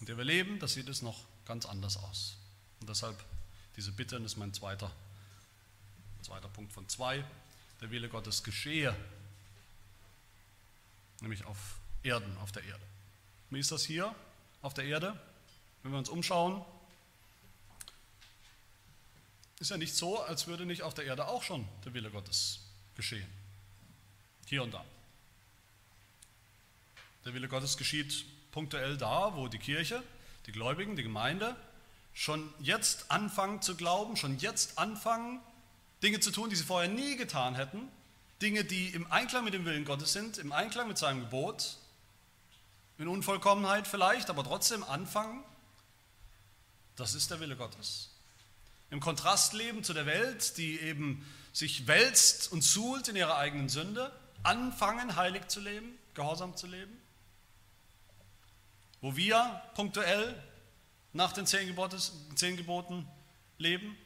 in 0.00 0.06
der 0.06 0.16
wir 0.16 0.24
leben, 0.24 0.58
das 0.60 0.74
sieht 0.74 0.88
es 0.88 1.02
noch 1.02 1.24
ganz 1.44 1.66
anders 1.66 1.96
aus. 1.96 2.36
Und 2.80 2.88
deshalb 2.88 3.16
diese 3.76 3.92
Bitte, 3.92 4.16
das 4.16 4.32
ist 4.32 4.36
mein 4.38 4.54
zweiter 4.54 4.90
Zweiter 6.26 6.48
Punkt 6.48 6.72
von 6.72 6.88
zwei, 6.88 7.24
der 7.80 7.92
Wille 7.92 8.08
Gottes 8.08 8.42
geschehe, 8.42 8.96
nämlich 11.20 11.44
auf 11.44 11.76
Erden, 12.02 12.36
auf 12.38 12.50
der 12.50 12.64
Erde. 12.64 12.82
Wie 13.50 13.60
ist 13.60 13.70
das 13.70 13.84
hier 13.84 14.12
auf 14.60 14.74
der 14.74 14.86
Erde? 14.86 15.16
Wenn 15.84 15.92
wir 15.92 15.98
uns 15.98 16.08
umschauen, 16.08 16.64
ist 19.60 19.70
ja 19.70 19.76
nicht 19.76 19.94
so, 19.94 20.20
als 20.20 20.48
würde 20.48 20.66
nicht 20.66 20.82
auf 20.82 20.94
der 20.94 21.04
Erde 21.04 21.28
auch 21.28 21.44
schon 21.44 21.64
der 21.84 21.94
Wille 21.94 22.10
Gottes 22.10 22.58
geschehen. 22.96 23.30
Hier 24.46 24.64
und 24.64 24.74
da. 24.74 24.84
Der 27.24 27.34
Wille 27.34 27.46
Gottes 27.46 27.76
geschieht 27.76 28.24
punktuell 28.50 28.96
da, 28.96 29.36
wo 29.36 29.46
die 29.46 29.60
Kirche, 29.60 30.02
die 30.46 30.52
Gläubigen, 30.52 30.96
die 30.96 31.04
Gemeinde, 31.04 31.54
schon 32.14 32.52
jetzt 32.58 33.12
anfangen 33.12 33.62
zu 33.62 33.76
glauben, 33.76 34.16
schon 34.16 34.40
jetzt 34.40 34.76
anfangen, 34.76 35.40
Dinge 36.02 36.20
zu 36.20 36.30
tun, 36.30 36.50
die 36.50 36.56
sie 36.56 36.64
vorher 36.64 36.88
nie 36.88 37.16
getan 37.16 37.54
hätten, 37.54 37.88
Dinge, 38.42 38.64
die 38.64 38.88
im 38.88 39.10
Einklang 39.10 39.44
mit 39.44 39.54
dem 39.54 39.64
Willen 39.64 39.84
Gottes 39.84 40.12
sind, 40.12 40.38
im 40.38 40.52
Einklang 40.52 40.88
mit 40.88 40.98
seinem 40.98 41.20
Gebot, 41.20 41.76
in 42.98 43.08
Unvollkommenheit 43.08 43.86
vielleicht, 43.86 44.30
aber 44.30 44.44
trotzdem 44.44 44.84
anfangen, 44.84 45.42
das 46.96 47.14
ist 47.14 47.30
der 47.30 47.40
Wille 47.40 47.56
Gottes. 47.56 48.10
Im 48.90 49.00
Kontrast 49.00 49.52
leben 49.52 49.84
zu 49.84 49.92
der 49.92 50.06
Welt, 50.06 50.56
die 50.58 50.80
eben 50.80 51.26
sich 51.52 51.86
wälzt 51.86 52.52
und 52.52 52.62
suhlt 52.62 53.08
in 53.08 53.16
ihrer 53.16 53.36
eigenen 53.36 53.68
Sünde, 53.68 54.12
anfangen, 54.42 55.16
heilig 55.16 55.48
zu 55.48 55.60
leben, 55.60 55.98
gehorsam 56.14 56.56
zu 56.56 56.66
leben. 56.66 56.96
Wo 59.00 59.16
wir 59.16 59.62
punktuell 59.74 60.42
nach 61.12 61.32
den 61.32 61.46
zehn, 61.46 61.66
Gebotes, 61.66 62.12
zehn 62.34 62.56
Geboten 62.56 63.06
leben. 63.58 63.96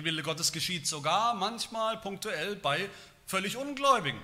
Der 0.00 0.06
Wille 0.06 0.22
Gottes 0.22 0.50
geschieht 0.50 0.86
sogar 0.86 1.34
manchmal 1.34 1.98
punktuell 1.98 2.56
bei 2.56 2.88
völlig 3.26 3.58
Ungläubigen. 3.58 4.18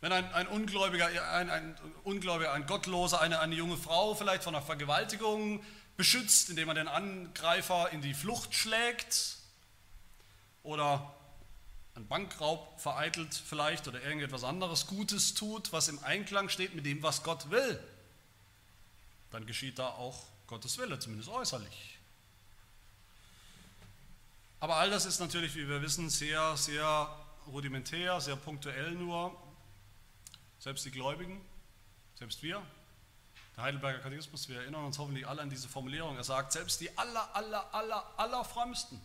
Wenn 0.00 0.12
ein, 0.12 0.32
ein 0.32 0.46
Ungläubiger, 0.46 1.06
ein, 1.32 1.50
ein, 1.50 1.76
Ungläubiger, 2.04 2.52
ein 2.52 2.66
Gottloser 2.66 3.20
eine, 3.20 3.40
eine 3.40 3.56
junge 3.56 3.76
Frau 3.76 4.14
vielleicht 4.14 4.44
von 4.44 4.54
einer 4.54 4.64
Vergewaltigung 4.64 5.60
beschützt, 5.96 6.50
indem 6.50 6.68
er 6.68 6.74
den 6.74 6.86
Angreifer 6.86 7.90
in 7.90 8.00
die 8.00 8.14
Flucht 8.14 8.54
schlägt 8.54 9.38
oder 10.62 11.12
einen 11.96 12.06
Bankraub 12.06 12.80
vereitelt 12.80 13.34
vielleicht 13.34 13.88
oder 13.88 14.00
irgendetwas 14.00 14.44
anderes 14.44 14.86
Gutes 14.86 15.34
tut, 15.34 15.72
was 15.72 15.88
im 15.88 15.98
Einklang 16.04 16.48
steht 16.48 16.76
mit 16.76 16.86
dem, 16.86 17.02
was 17.02 17.24
Gott 17.24 17.50
will, 17.50 17.82
dann 19.32 19.46
geschieht 19.46 19.80
da 19.80 19.88
auch 19.88 20.28
Gottes 20.46 20.78
Wille, 20.78 20.96
zumindest 21.00 21.28
äußerlich. 21.28 21.95
Aber 24.60 24.76
all 24.76 24.90
das 24.90 25.04
ist 25.04 25.20
natürlich, 25.20 25.54
wie 25.54 25.68
wir 25.68 25.82
wissen, 25.82 26.08
sehr, 26.08 26.56
sehr 26.56 27.08
rudimentär, 27.46 28.20
sehr 28.20 28.36
punktuell 28.36 28.92
nur. 28.92 29.36
Selbst 30.58 30.84
die 30.84 30.90
Gläubigen, 30.90 31.44
selbst 32.14 32.42
wir, 32.42 32.62
der 33.56 33.64
Heidelberger 33.64 33.98
Katechismus, 34.00 34.48
wir 34.48 34.60
erinnern 34.60 34.84
uns 34.84 34.98
hoffentlich 34.98 35.26
alle 35.26 35.42
an 35.42 35.50
diese 35.50 35.68
Formulierung. 35.68 36.16
Er 36.16 36.24
sagt, 36.24 36.52
selbst 36.52 36.80
die 36.80 36.96
aller, 36.96 37.34
aller, 37.34 37.74
aller, 37.74 38.04
aller 38.16 38.44
frömmsten 38.44 39.00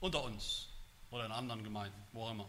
unter 0.00 0.22
uns 0.24 0.68
oder 1.10 1.26
in 1.26 1.32
anderen 1.32 1.64
Gemeinden, 1.64 2.00
wo 2.12 2.24
auch 2.24 2.30
immer. 2.30 2.48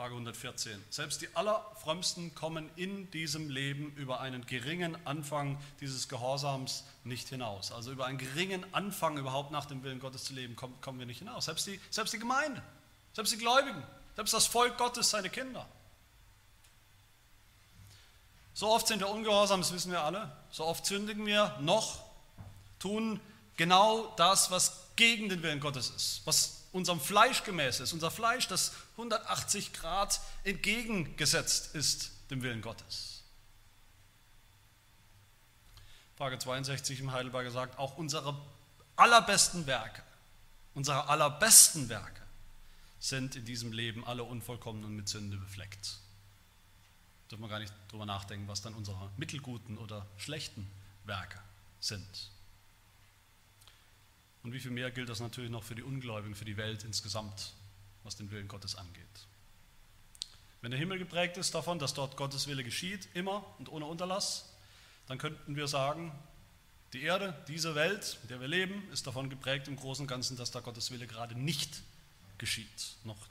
Frage 0.00 0.14
114. 0.14 0.82
Selbst 0.88 1.20
die 1.20 1.28
allerfrömmsten 1.36 2.34
kommen 2.34 2.70
in 2.74 3.10
diesem 3.10 3.50
Leben 3.50 3.92
über 3.96 4.20
einen 4.20 4.46
geringen 4.46 4.96
Anfang 5.06 5.60
dieses 5.78 6.08
Gehorsams 6.08 6.84
nicht 7.04 7.28
hinaus. 7.28 7.70
Also 7.70 7.92
über 7.92 8.06
einen 8.06 8.16
geringen 8.16 8.64
Anfang 8.72 9.18
überhaupt 9.18 9.50
nach 9.50 9.66
dem 9.66 9.82
Willen 9.82 10.00
Gottes 10.00 10.24
zu 10.24 10.32
leben, 10.32 10.56
kommen, 10.56 10.98
wir 10.98 11.04
nicht 11.04 11.18
hinaus. 11.18 11.44
Selbst 11.44 11.66
die, 11.66 11.78
selbst 11.90 12.14
die 12.14 12.18
Gemeinde, 12.18 12.62
selbst 13.12 13.34
die 13.34 13.36
Gläubigen, 13.36 13.82
selbst 14.16 14.32
das 14.32 14.46
Volk 14.46 14.78
Gottes, 14.78 15.10
seine 15.10 15.28
Kinder. 15.28 15.68
So 18.54 18.70
oft 18.70 18.86
sind 18.86 19.00
wir 19.00 19.08
ungehorsam, 19.10 19.60
das 19.60 19.74
wissen 19.74 19.92
wir 19.92 20.00
alle. 20.00 20.34
So 20.50 20.64
oft 20.64 20.86
sündigen 20.86 21.26
wir 21.26 21.58
noch, 21.60 22.02
tun 22.78 23.20
genau 23.58 24.14
das, 24.16 24.50
was 24.50 24.80
gegen 24.96 25.28
den 25.28 25.42
Willen 25.42 25.60
Gottes 25.60 25.90
ist, 25.90 26.22
was 26.24 26.60
unserem 26.72 27.00
Fleisch 27.00 27.44
gemäß 27.44 27.80
ist. 27.80 27.92
Unser 27.92 28.10
Fleisch, 28.10 28.46
das 28.48 28.72
180 29.00 29.72
Grad 29.72 30.20
entgegengesetzt 30.44 31.74
ist 31.74 32.12
dem 32.30 32.42
Willen 32.42 32.62
Gottes. 32.62 33.22
Frage 36.16 36.38
62 36.38 37.00
im 37.00 37.12
Heidelberger 37.12 37.50
sagt, 37.50 37.78
auch 37.78 37.96
unsere 37.96 38.38
allerbesten 38.96 39.66
Werke, 39.66 40.02
unsere 40.74 41.08
allerbesten 41.08 41.88
Werke 41.88 42.20
sind 42.98 43.36
in 43.36 43.44
diesem 43.44 43.72
Leben 43.72 44.04
alle 44.04 44.24
unvollkommen 44.24 44.84
und 44.84 44.94
mit 44.94 45.08
Sünde 45.08 45.38
befleckt 45.38 46.00
dürfen 47.30 47.42
wir 47.42 47.48
gar 47.48 47.60
nicht 47.60 47.72
darüber 47.88 48.06
nachdenken, 48.06 48.48
was 48.48 48.60
dann 48.60 48.74
unsere 48.74 49.10
mittelguten 49.16 49.78
oder 49.78 50.06
schlechten 50.16 50.66
Werke 51.04 51.38
sind. 51.78 52.30
Und 54.42 54.52
wie 54.52 54.60
viel 54.60 54.70
mehr 54.70 54.90
gilt 54.90 55.08
das 55.08 55.20
natürlich 55.20 55.50
noch 55.50 55.62
für 55.62 55.74
die 55.74 55.82
Ungläubigen, 55.82 56.34
für 56.34 56.44
die 56.44 56.56
Welt 56.56 56.82
insgesamt, 56.84 57.52
was 58.04 58.16
den 58.16 58.30
Willen 58.30 58.48
Gottes 58.48 58.74
angeht. 58.74 59.04
Wenn 60.60 60.70
der 60.70 60.80
Himmel 60.80 60.98
geprägt 60.98 61.36
ist 61.36 61.54
davon, 61.54 61.78
dass 61.78 61.94
dort 61.94 62.16
Gottes 62.16 62.46
Wille 62.46 62.64
geschieht, 62.64 63.08
immer 63.14 63.44
und 63.58 63.70
ohne 63.70 63.86
Unterlass, 63.86 64.52
dann 65.06 65.18
könnten 65.18 65.56
wir 65.56 65.68
sagen, 65.68 66.12
die 66.92 67.02
Erde, 67.02 67.34
diese 67.48 67.74
Welt, 67.74 68.18
in 68.22 68.28
der 68.28 68.40
wir 68.40 68.48
leben, 68.48 68.88
ist 68.92 69.06
davon 69.06 69.30
geprägt 69.30 69.68
im 69.68 69.76
Großen 69.76 70.02
und 70.02 70.08
Ganzen, 70.08 70.36
dass 70.36 70.50
da 70.50 70.60
Gottes 70.60 70.90
Wille 70.90 71.06
gerade 71.06 71.38
nicht 71.38 71.82
geschieht. 72.38 72.96
Noch 73.04 73.28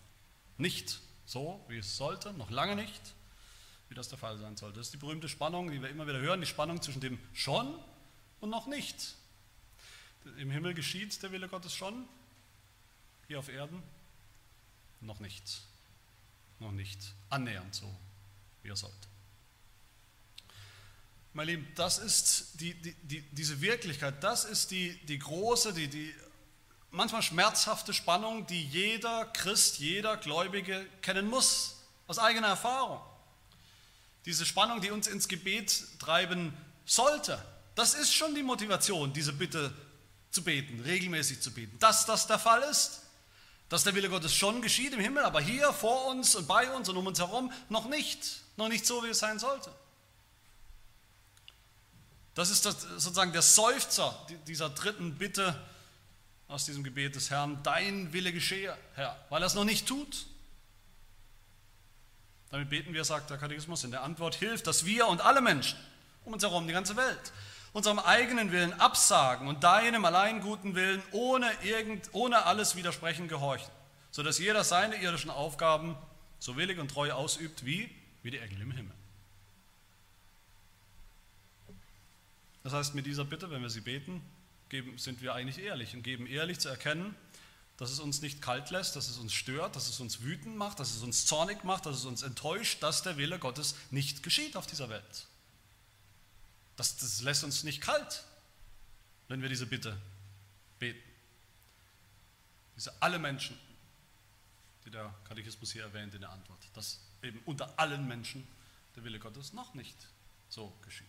nicht 0.57 1.01
so, 1.25 1.63
wie 1.67 1.77
es 1.77 1.97
sollte, 1.97 2.33
noch 2.33 2.49
lange 2.49 2.75
nicht 2.75 3.13
wie 3.89 3.95
das 3.95 4.07
der 4.07 4.17
Fall 4.17 4.37
sein 4.37 4.55
soll. 4.55 4.71
Das 4.71 4.87
ist 4.87 4.93
die 4.93 4.97
berühmte 4.97 5.27
Spannung, 5.27 5.71
die 5.71 5.81
wir 5.81 5.89
immer 5.89 6.07
wieder 6.07 6.19
hören, 6.19 6.39
die 6.39 6.47
Spannung 6.47 6.81
zwischen 6.81 7.01
dem 7.01 7.19
schon 7.33 7.75
und 8.39 8.49
noch 8.49 8.67
nicht. 8.67 9.15
Im 10.37 10.51
Himmel 10.51 10.75
geschieht 10.75 11.21
der 11.23 11.31
Wille 11.31 11.47
Gottes 11.47 11.73
schon, 11.73 12.07
hier 13.27 13.39
auf 13.39 13.49
Erden 13.49 13.81
noch 15.01 15.19
nicht. 15.19 15.61
Noch 16.59 16.71
nicht 16.71 16.99
annähernd 17.29 17.73
so, 17.73 17.93
wie 18.63 18.69
er 18.69 18.75
sollte. 18.75 19.07
Meine 21.33 21.51
Lieben, 21.51 21.67
das 21.75 21.99
ist 21.99 22.59
die, 22.59 22.73
die, 22.73 22.93
die, 23.03 23.21
diese 23.31 23.61
Wirklichkeit, 23.61 24.23
das 24.23 24.45
ist 24.45 24.71
die, 24.71 24.97
die 25.05 25.19
große, 25.19 25.73
die, 25.73 25.87
die 25.87 26.13
manchmal 26.91 27.21
schmerzhafte 27.21 27.93
Spannung, 27.93 28.47
die 28.47 28.63
jeder 28.65 29.25
Christ, 29.25 29.79
jeder 29.79 30.17
Gläubige 30.17 30.85
kennen 31.01 31.27
muss, 31.27 31.77
aus 32.07 32.19
eigener 32.19 32.47
Erfahrung. 32.47 32.99
Diese 34.25 34.45
Spannung, 34.45 34.81
die 34.81 34.91
uns 34.91 35.07
ins 35.07 35.27
Gebet 35.27 35.99
treiben 35.99 36.53
sollte, 36.85 37.43
das 37.75 37.93
ist 37.93 38.13
schon 38.13 38.35
die 38.35 38.43
Motivation, 38.43 39.13
diese 39.13 39.31
Bitte 39.31 39.73
zu 40.31 40.43
beten, 40.43 40.81
regelmäßig 40.81 41.39
zu 41.39 41.53
beten. 41.53 41.77
Dass 41.79 42.05
das 42.05 42.27
der 42.27 42.39
Fall 42.39 42.61
ist, 42.63 43.01
dass 43.69 43.83
der 43.83 43.93
Wille 43.95 44.09
Gottes 44.09 44.33
schon 44.33 44.61
geschieht 44.61 44.93
im 44.93 44.99
Himmel, 44.99 45.23
aber 45.23 45.39
hier 45.39 45.71
vor 45.71 46.07
uns 46.07 46.35
und 46.35 46.47
bei 46.47 46.69
uns 46.71 46.89
und 46.89 46.97
um 46.97 47.05
uns 47.05 47.19
herum 47.19 47.51
noch 47.69 47.87
nicht, 47.87 48.41
noch 48.57 48.67
nicht 48.67 48.85
so, 48.85 49.03
wie 49.03 49.09
es 49.09 49.19
sein 49.19 49.39
sollte. 49.39 49.71
Das 52.33 52.49
ist 52.49 52.65
das, 52.65 52.81
sozusagen 52.81 53.31
der 53.31 53.41
Seufzer 53.41 54.25
dieser 54.47 54.69
dritten 54.69 55.17
Bitte 55.17 55.59
aus 56.47 56.65
diesem 56.65 56.83
Gebet 56.83 57.15
des 57.15 57.29
Herrn, 57.29 57.61
dein 57.63 58.11
Wille 58.11 58.33
geschehe, 58.33 58.75
Herr, 58.95 59.23
weil 59.29 59.43
er 59.43 59.45
es 59.45 59.53
noch 59.53 59.65
nicht 59.65 59.87
tut. 59.87 60.25
Damit 62.49 62.69
beten 62.69 62.93
wir, 62.93 63.03
sagt 63.03 63.29
der 63.29 63.37
Katechismus 63.37 63.83
in 63.83 63.91
der 63.91 64.01
Antwort, 64.01 64.33
hilft, 64.33 64.65
dass 64.65 64.85
wir 64.85 65.07
und 65.07 65.21
alle 65.21 65.41
Menschen 65.41 65.77
um 66.25 66.33
uns 66.33 66.43
herum, 66.43 66.65
die 66.67 66.73
ganze 66.73 66.95
Welt, 66.95 67.31
unserem 67.73 67.99
eigenen 67.99 68.51
Willen 68.51 68.73
absagen 68.73 69.47
und 69.47 69.63
deinem 69.63 70.05
allein 70.05 70.41
guten 70.41 70.75
Willen 70.75 71.01
ohne, 71.11 71.51
irgend, 71.63 72.09
ohne 72.13 72.45
alles 72.45 72.75
widersprechen 72.75 73.27
gehorchen, 73.27 73.71
sodass 74.11 74.39
jeder 74.39 74.63
seine 74.63 74.95
irdischen 75.01 75.29
Aufgaben 75.29 75.95
so 76.39 76.55
willig 76.55 76.79
und 76.79 76.89
treu 76.89 77.11
ausübt 77.11 77.65
wie, 77.65 77.89
wie 78.23 78.31
die 78.31 78.39
Engel 78.39 78.61
im 78.61 78.71
Himmel. 78.71 78.95
Das 82.63 82.73
heißt, 82.73 82.95
mit 82.95 83.05
dieser 83.05 83.25
Bitte, 83.25 83.51
wenn 83.51 83.61
wir 83.61 83.69
sie 83.69 83.81
beten, 83.81 84.21
geben, 84.69 84.97
sind 84.97 85.21
wir 85.21 85.33
eigentlich 85.33 85.59
ehrlich 85.59 85.95
und 85.95 86.03
geben 86.03 86.27
ehrlich 86.27 86.59
zu 86.59 86.69
erkennen, 86.69 87.15
dass 87.77 87.91
es 87.91 87.99
uns 87.99 88.21
nicht 88.21 88.41
kalt 88.41 88.71
lässt, 88.71 88.95
dass 88.95 89.07
es 89.07 89.17
uns 89.17 89.33
stört, 89.33 89.75
dass 89.75 89.87
es 89.87 89.99
uns 89.99 90.21
wütend 90.21 90.57
macht, 90.57 90.79
dass 90.79 90.93
es 90.93 91.01
uns 91.01 91.25
zornig 91.25 91.63
macht, 91.63 91.85
dass 91.85 91.95
es 91.95 92.05
uns 92.05 92.23
enttäuscht, 92.23 92.83
dass 92.83 93.03
der 93.03 93.17
Wille 93.17 93.39
Gottes 93.39 93.75
nicht 93.89 94.21
geschieht 94.21 94.57
auf 94.57 94.67
dieser 94.67 94.89
Welt. 94.89 95.28
Das, 96.79 96.95
das 96.95 97.19
lässt 97.23 97.43
uns 97.43 97.65
nicht 97.65 97.81
kalt, 97.81 98.23
wenn 99.27 99.41
wir 99.41 99.49
diese 99.49 99.67
Bitte 99.67 99.99
beten. 100.79 101.03
Diese 102.77 102.93
alle 103.01 103.19
Menschen, 103.19 103.59
die 104.85 104.89
der 104.89 105.13
Katechismus 105.27 105.73
hier 105.73 105.83
erwähnt 105.83 106.13
in 106.13 106.21
der 106.21 106.29
Antwort, 106.29 106.59
dass 106.75 107.01
eben 107.21 107.41
unter 107.45 107.77
allen 107.77 108.07
Menschen 108.07 108.47
der 108.95 109.03
Wille 109.03 109.19
Gottes 109.19 109.51
noch 109.51 109.73
nicht 109.73 109.97
so 110.47 110.73
geschieht. 110.81 111.05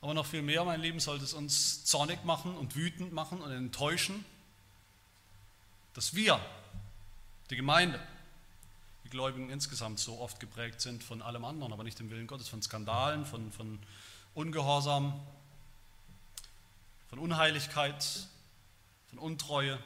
Aber 0.00 0.14
noch 0.14 0.24
viel 0.24 0.40
mehr, 0.40 0.64
mein 0.64 0.80
Leben, 0.80 0.98
sollte 0.98 1.24
es 1.24 1.34
uns 1.34 1.84
zornig 1.84 2.24
machen 2.24 2.56
und 2.56 2.74
wütend 2.74 3.12
machen 3.12 3.42
und 3.42 3.52
enttäuschen, 3.52 4.24
dass 5.92 6.14
wir, 6.14 6.40
die 7.50 7.56
Gemeinde, 7.56 8.00
Gläubigen 9.12 9.50
insgesamt 9.50 10.00
so 10.00 10.18
oft 10.18 10.40
geprägt 10.40 10.80
sind 10.80 11.04
von 11.04 11.22
allem 11.22 11.44
anderen, 11.44 11.72
aber 11.72 11.84
nicht 11.84 11.98
dem 11.98 12.10
Willen 12.10 12.26
Gottes, 12.26 12.48
von 12.48 12.62
Skandalen, 12.62 13.26
von, 13.26 13.52
von 13.52 13.78
Ungehorsam, 14.34 15.20
von 17.10 17.18
Unheiligkeit, 17.18 18.26
von 19.10 19.18
Untreue 19.18 19.78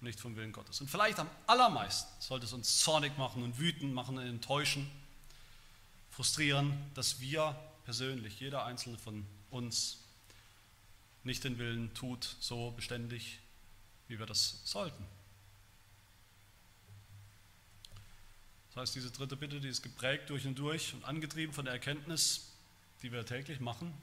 nicht 0.00 0.20
vom 0.20 0.36
Willen 0.36 0.52
Gottes. 0.52 0.80
Und 0.80 0.88
vielleicht 0.88 1.18
am 1.18 1.28
allermeisten 1.46 2.08
sollte 2.20 2.46
es 2.46 2.52
uns 2.52 2.78
zornig 2.78 3.18
machen 3.18 3.42
und 3.42 3.58
wütend 3.58 3.92
machen 3.92 4.18
und 4.18 4.26
enttäuschen, 4.26 4.88
frustrieren, 6.10 6.72
dass 6.94 7.20
wir 7.20 7.58
persönlich, 7.84 8.38
jeder 8.38 8.64
einzelne 8.64 8.98
von 8.98 9.26
uns 9.50 9.98
nicht 11.24 11.42
den 11.42 11.58
Willen 11.58 11.92
tut, 11.94 12.36
so 12.38 12.70
beständig, 12.70 13.40
wie 14.06 14.18
wir 14.18 14.26
das 14.26 14.60
sollten. 14.64 15.04
Das 18.74 18.82
heißt, 18.82 18.96
diese 18.96 19.12
dritte 19.12 19.36
Bitte, 19.36 19.60
die 19.60 19.68
ist 19.68 19.82
geprägt 19.82 20.30
durch 20.30 20.46
und 20.46 20.58
durch 20.58 20.94
und 20.94 21.04
angetrieben 21.04 21.54
von 21.54 21.64
der 21.64 21.74
Erkenntnis, 21.74 22.50
die 23.02 23.12
wir 23.12 23.24
täglich 23.24 23.60
machen, 23.60 23.94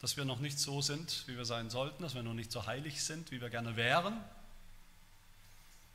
dass 0.00 0.16
wir 0.16 0.24
noch 0.24 0.40
nicht 0.40 0.58
so 0.58 0.82
sind, 0.82 1.22
wie 1.28 1.36
wir 1.36 1.44
sein 1.44 1.70
sollten, 1.70 2.02
dass 2.02 2.14
wir 2.14 2.24
noch 2.24 2.34
nicht 2.34 2.50
so 2.50 2.66
heilig 2.66 3.02
sind, 3.02 3.30
wie 3.30 3.40
wir 3.40 3.48
gerne 3.48 3.76
wären, 3.76 4.20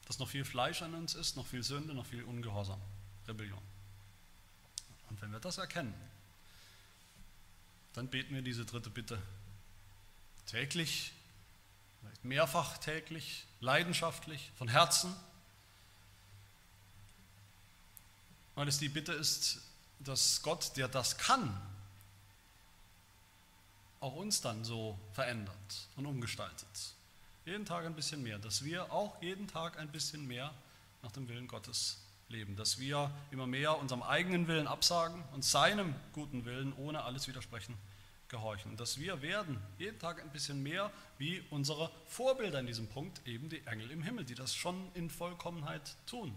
dass 0.06 0.20
noch 0.20 0.30
viel 0.30 0.46
Fleisch 0.46 0.82
an 0.82 0.94
uns 0.94 1.16
ist, 1.16 1.36
noch 1.36 1.46
viel 1.46 1.64
Sünde, 1.64 1.94
noch 1.94 2.06
viel 2.06 2.24
Ungehorsam, 2.24 2.80
Rebellion. 3.28 3.62
Und 5.10 5.22
wenn 5.22 5.32
wir 5.32 5.40
das 5.40 5.58
erkennen, 5.58 5.94
dann 7.94 8.08
beten 8.08 8.34
wir 8.36 8.42
diese 8.42 8.66
dritte 8.66 8.90
Bitte 8.90 9.22
täglich, 10.46 11.12
vielleicht 12.00 12.24
mehrfach 12.24 12.78
täglich, 12.78 13.46
leidenschaftlich, 13.60 14.52
von 14.56 14.70
Herzen, 14.70 15.14
weil 18.56 18.68
es 18.68 18.78
die 18.78 18.90
Bitte 18.90 19.14
ist, 19.14 19.60
dass 20.00 20.42
Gott, 20.42 20.76
der 20.78 20.88
das 20.88 21.18
kann, 21.18 21.60
auch 24.00 24.16
uns 24.16 24.42
dann 24.42 24.64
so 24.66 24.98
verändert 25.14 25.88
und 25.96 26.06
umgestaltet. 26.06 26.94
Jeden 27.46 27.66
Tag 27.66 27.86
ein 27.86 27.96
bisschen 27.96 28.22
mehr, 28.22 28.38
dass 28.38 28.64
wir 28.64 28.92
auch 28.92 29.22
jeden 29.22 29.48
Tag 29.48 29.78
ein 29.80 29.90
bisschen 29.90 30.28
mehr 30.28 30.54
nach 31.02 31.12
dem 31.12 31.28
Willen 31.28 31.48
Gottes 31.48 31.98
leben, 32.30 32.56
dass 32.56 32.80
wir 32.80 33.12
immer 33.32 33.48
mehr 33.48 33.78
unserem 33.78 34.02
eigenen 34.02 34.48
Willen 34.48 34.68
absagen 34.68 35.24
und 35.34 35.44
seinem 35.44 35.94
guten 36.14 36.46
Willen 36.46 36.74
ohne 36.74 37.04
alles 37.04 37.28
widersprechen 37.28 37.76
gehorchen. 38.28 38.76
Dass 38.78 39.00
wir 39.00 39.22
werden 39.22 39.58
jeden 39.78 40.00
Tag 40.00 40.22
ein 40.22 40.32
bisschen 40.32 40.64
mehr 40.64 40.92
wie 41.18 41.44
unsere 41.52 41.90
Vorbilder 42.08 42.60
in 42.60 42.68
diesem 42.68 42.88
Punkt, 42.88 43.26
eben 43.26 43.50
die 43.50 43.66
Engel 43.68 43.92
im 43.92 44.04
Himmel, 44.04 44.26
die 44.26 44.36
das 44.36 44.56
schon 44.56 44.92
in 44.96 45.10
Vollkommenheit 45.10 45.96
tun. 46.08 46.36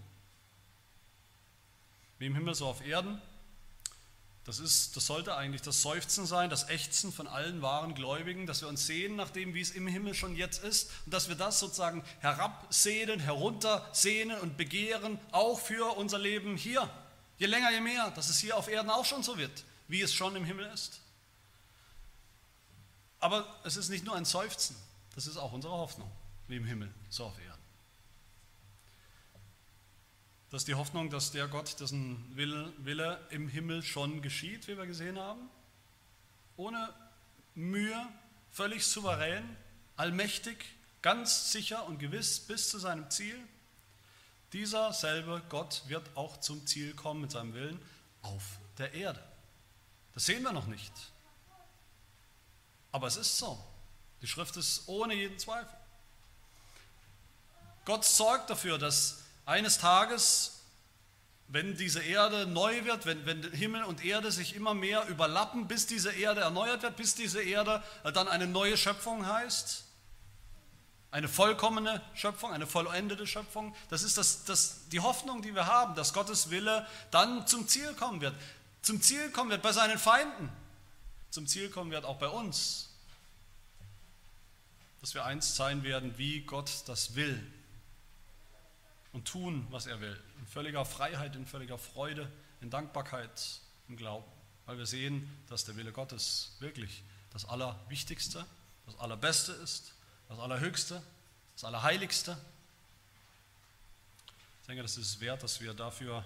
Wie 2.19 2.27
im 2.27 2.35
Himmel 2.35 2.55
so 2.55 2.67
auf 2.67 2.85
Erden, 2.85 3.21
das, 4.45 4.61
ist, 4.61 4.97
das 4.97 5.07
sollte 5.07 5.37
eigentlich 5.37 5.63
das 5.63 5.83
Seufzen 5.83 6.25
sein, 6.25 6.51
das 6.51 6.69
Ächzen 6.69 7.13
von 7.13 7.27
allen 7.27 7.63
wahren 7.63 7.97
Gläubigen, 7.97 8.47
dass 8.47 8.61
wir 8.61 8.69
uns 8.69 8.87
sehen 8.87 9.17
nach 9.17 9.31
dem, 9.31 9.55
wie 9.55 9.61
es 9.61 9.73
im 9.73 9.89
Himmel 9.89 10.15
schon 10.15 10.37
jetzt 10.37 10.63
ist 10.63 10.91
und 11.05 11.13
dass 11.13 11.29
wir 11.29 11.35
das 11.35 11.59
sozusagen 11.59 12.05
herabsehnen, 12.21 13.19
heruntersehnen 13.19 14.39
und 14.39 14.57
begehren, 14.57 15.19
auch 15.33 15.59
für 15.59 15.97
unser 15.97 16.19
Leben 16.19 16.57
hier. 16.57 16.89
Je 17.39 17.47
länger, 17.47 17.73
je 17.73 17.81
mehr, 17.81 18.13
dass 18.13 18.29
es 18.29 18.39
hier 18.39 18.57
auf 18.57 18.69
Erden 18.69 18.89
auch 18.89 19.05
schon 19.05 19.25
so 19.25 19.37
wird, 19.37 19.65
wie 19.89 20.01
es 20.01 20.15
schon 20.15 20.37
im 20.37 20.45
Himmel 20.45 20.67
ist. 20.73 21.01
Aber 23.19 23.47
es 23.65 23.77
ist 23.77 23.89
nicht 23.89 24.05
nur 24.05 24.15
ein 24.15 24.25
Seufzen, 24.25 24.77
das 25.17 25.27
ist 25.27 25.39
auch 25.39 25.53
unsere 25.53 25.75
Hoffnung, 25.75 26.11
wie 26.47 26.57
im 26.57 26.65
Himmel, 26.65 26.95
so 27.11 27.25
auf 27.25 27.39
Erden. 27.41 27.56
Das 30.51 30.63
ist 30.63 30.69
die 30.69 30.75
Hoffnung, 30.75 31.11
dass 31.11 31.33
der 31.33 31.49
Gott, 31.49 31.81
dessen 31.81 32.25
Wille 32.37 33.21
im 33.31 33.49
Himmel 33.49 33.83
schon 33.83 34.23
geschieht, 34.23 34.69
wie 34.69 34.79
wir 34.79 34.87
gesehen 34.87 35.19
haben, 35.19 35.51
ohne 36.57 36.95
Mühe, 37.55 38.07
völlig 38.51 38.87
souverän, 38.87 39.45
allmächtig, 39.97 40.65
ganz 41.03 41.53
sicher 41.53 41.85
und 41.87 41.99
gewiss 41.99 42.41
bis 42.41 42.71
zu 42.71 42.79
seinem 42.79 43.11
Ziel. 43.11 43.39
Dieser 44.53 44.93
selbe 44.93 45.43
Gott 45.49 45.83
wird 45.89 46.09
auch 46.17 46.39
zum 46.39 46.67
Ziel 46.67 46.95
kommen 46.95 47.23
mit 47.23 47.33
seinem 47.33 47.53
Willen 47.53 47.81
auf 48.23 48.43
der 48.79 48.95
Erde. 48.95 49.23
Das 50.15 50.27
sehen 50.27 50.43
wir 50.43 50.53
noch 50.53 50.67
nicht. 50.67 50.93
Aber 52.93 53.09
es 53.09 53.17
ist 53.17 53.37
so. 53.37 53.63
Die 54.23 54.27
Schrift 54.27 54.57
ist 54.57 54.89
ohne 54.89 55.15
jeden 55.15 55.39
Zweifel. 55.39 55.77
Gott 57.85 58.05
sorgt 58.05 58.49
dafür, 58.49 58.79
dass 58.79 59.26
eines 59.47 59.79
Tages, 59.79 60.61
wenn 61.49 61.77
diese 61.77 62.03
Erde 62.03 62.47
neu 62.47 62.85
wird, 62.85 63.07
wenn, 63.07 63.25
wenn 63.25 63.51
Himmel 63.53 63.85
und 63.85 64.05
Erde 64.05 64.33
sich 64.33 64.55
immer 64.55 64.75
mehr 64.75 65.07
überlappen, 65.07 65.69
bis 65.69 65.87
diese 65.87 66.13
Erde 66.13 66.41
erneuert 66.41 66.83
wird, 66.83 66.97
bis 66.97 67.15
diese 67.15 67.41
Erde 67.41 67.83
dann 68.03 68.29
eine 68.29 68.49
neue 68.49 68.77
Schöpfung 68.77 69.25
heißt, 69.25 69.85
eine 71.13 71.29
vollkommene 71.29 72.03
Schöpfung, 72.15 72.53
eine 72.53 72.67
vollendete 72.67 73.27
Schöpfung, 73.27 73.75
das 73.89 74.03
ist 74.03 74.19
das, 74.19 74.45
das, 74.45 74.89
die 74.89 75.01
Hoffnung, 75.01 75.41
die 75.41 75.55
wir 75.55 75.67
haben, 75.67 75.95
dass 75.95 76.13
Gottes 76.13 76.51
Wille 76.51 76.85
dann 77.13 77.47
zum 77.47 77.69
Ziel 77.69 77.95
kommen 77.95 78.21
wird. 78.21 78.35
Zum 78.83 79.01
Ziel 79.01 79.31
kommen 79.31 79.51
wird 79.51 79.63
bei 79.63 79.73
seinen 79.73 79.99
Feinden, 79.99 80.51
zum 81.31 81.47
Ziel 81.47 81.71
kommen 81.71 81.93
wird 81.93 82.05
auch 82.05 82.19
bei 82.19 82.29
uns, 82.29 82.91
dass 85.01 85.15
wir 85.15 85.25
einst 85.25 85.55
sein 85.55 85.85
werden, 85.85 86.19
wie 86.19 86.41
Gott 86.41 86.71
das 86.87 87.15
will 87.15 87.41
und 89.17 89.27
tun, 89.27 89.67
was 89.71 89.87
er 89.87 90.03
will. 90.03 90.21
In 90.39 90.47
völliger 90.47 90.85
Freiheit, 90.85 91.37
in 91.37 91.47
völliger 91.47 91.79
Freude, 91.79 92.31
in 92.61 92.69
Dankbarkeit, 92.69 93.63
im 93.89 93.97
Glauben. 93.97 94.31
Weil 94.67 94.77
wir 94.77 94.85
sehen, 94.85 95.27
dass 95.49 95.65
der 95.65 95.75
Wille 95.77 95.91
Gottes 95.91 96.55
wirklich 96.61 97.03
das 97.31 97.47
Allerwichtigste, 97.47 98.45
das 98.85 98.99
Allerbeste 98.99 99.53
ist, 99.53 99.95
das 100.29 100.39
Allerhöchste, 100.39 101.03
das 101.55 101.65
Allerheiligste. 101.65 102.37
Ich 104.61 104.67
denke, 104.67 104.83
das 104.83 104.99
ist 104.99 105.19
wert, 105.21 105.43
dass 105.43 105.63
wir 105.63 105.73
dafür 105.73 106.23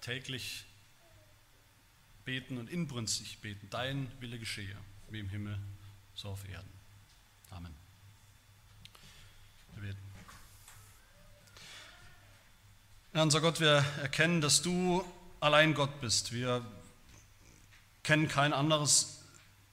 täglich 0.00 0.64
beten 2.24 2.56
und 2.56 2.70
inbrünstig 2.70 3.40
beten. 3.40 3.68
Dein 3.68 4.10
Wille 4.22 4.38
geschehe, 4.38 4.78
wie 5.10 5.20
im 5.20 5.28
Himmel, 5.28 5.58
so 6.14 6.30
auf 6.30 6.48
Erden. 6.48 6.72
Amen. 7.50 7.74
Wir 9.74 9.82
beten. 9.82 10.11
Herr 13.14 13.24
unser 13.24 13.42
Gott, 13.42 13.60
wir 13.60 13.84
erkennen, 14.00 14.40
dass 14.40 14.62
du 14.62 15.04
allein 15.38 15.74
Gott 15.74 16.00
bist. 16.00 16.32
Wir 16.32 16.64
kennen 18.02 18.26
kein 18.26 18.54
anderes 18.54 19.18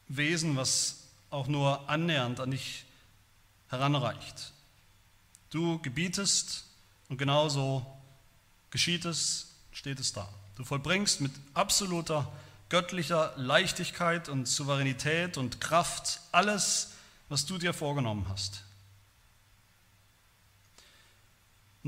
Wesen, 0.10 0.58
was 0.58 1.04
auch 1.30 1.48
nur 1.48 1.88
annähernd 1.90 2.42
an 2.42 2.52
dich 2.52 2.84
heranreicht. 3.70 4.52
Du 5.52 5.80
gebietest 5.82 6.66
und 7.08 7.16
genauso 7.16 7.86
geschieht 8.72 9.06
es, 9.06 9.54
steht 9.72 10.02
es 10.02 10.12
da. 10.12 10.28
Du 10.58 10.66
vollbringst 10.66 11.22
mit 11.22 11.32
absoluter 11.54 12.30
göttlicher 12.68 13.32
Leichtigkeit 13.38 14.28
und 14.28 14.50
Souveränität 14.50 15.38
und 15.38 15.62
Kraft 15.62 16.20
alles, 16.34 16.90
was 17.30 17.46
du 17.46 17.58
dir 17.58 17.74
vorgenommen 17.74 18.26
hast. 18.28 18.66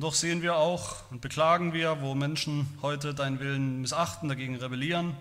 Und 0.02 0.06
doch 0.06 0.16
sehen 0.16 0.42
wir 0.42 0.56
auch 0.56 1.12
und 1.12 1.22
beklagen 1.22 1.74
wir, 1.74 2.02
wo 2.02 2.16
Menschen 2.16 2.68
heute 2.82 3.14
deinen 3.14 3.40
Willen 3.40 3.82
missachten, 3.82 4.30
dagegen 4.30 4.56
rebellieren, 4.56 5.16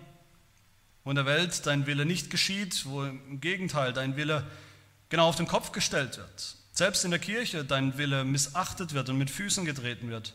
wo 1.03 1.11
in 1.11 1.15
der 1.15 1.27
Welt 1.27 1.67
dein 1.67 1.85
Wille 1.85 2.03
nicht 2.03 2.31
geschieht, 2.31 2.87
wo 2.87 3.03
im 3.03 3.39
Gegenteil 3.39 3.93
dein 3.93 4.15
Wille 4.15 4.43
genau 5.09 5.27
auf 5.27 5.35
den 5.35 5.45
Kopf 5.45 5.71
gestellt 5.71 6.17
wird. 6.17 6.55
Selbst 6.71 7.05
in 7.05 7.11
der 7.11 7.19
Kirche 7.19 7.63
dein 7.63 7.99
Wille 7.99 8.23
missachtet 8.23 8.95
wird 8.95 9.07
und 9.09 9.19
mit 9.19 9.29
Füßen 9.29 9.65
getreten 9.65 10.09
wird. 10.09 10.33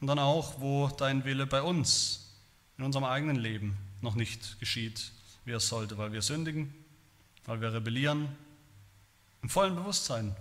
Und 0.00 0.06
dann 0.06 0.18
auch, 0.18 0.58
wo 0.58 0.88
dein 0.88 1.26
Wille 1.26 1.44
bei 1.46 1.60
uns, 1.60 2.32
in 2.78 2.84
unserem 2.84 3.04
eigenen 3.04 3.36
Leben, 3.36 3.76
noch 4.00 4.14
nicht 4.14 4.58
geschieht, 4.58 5.12
wie 5.44 5.52
es 5.52 5.68
sollte, 5.68 5.98
weil 5.98 6.14
wir 6.14 6.22
sündigen, 6.22 6.72
weil 7.44 7.60
wir 7.60 7.74
rebellieren, 7.74 8.34
im 9.42 9.50
vollen 9.50 9.74
Bewusstsein 9.74 10.34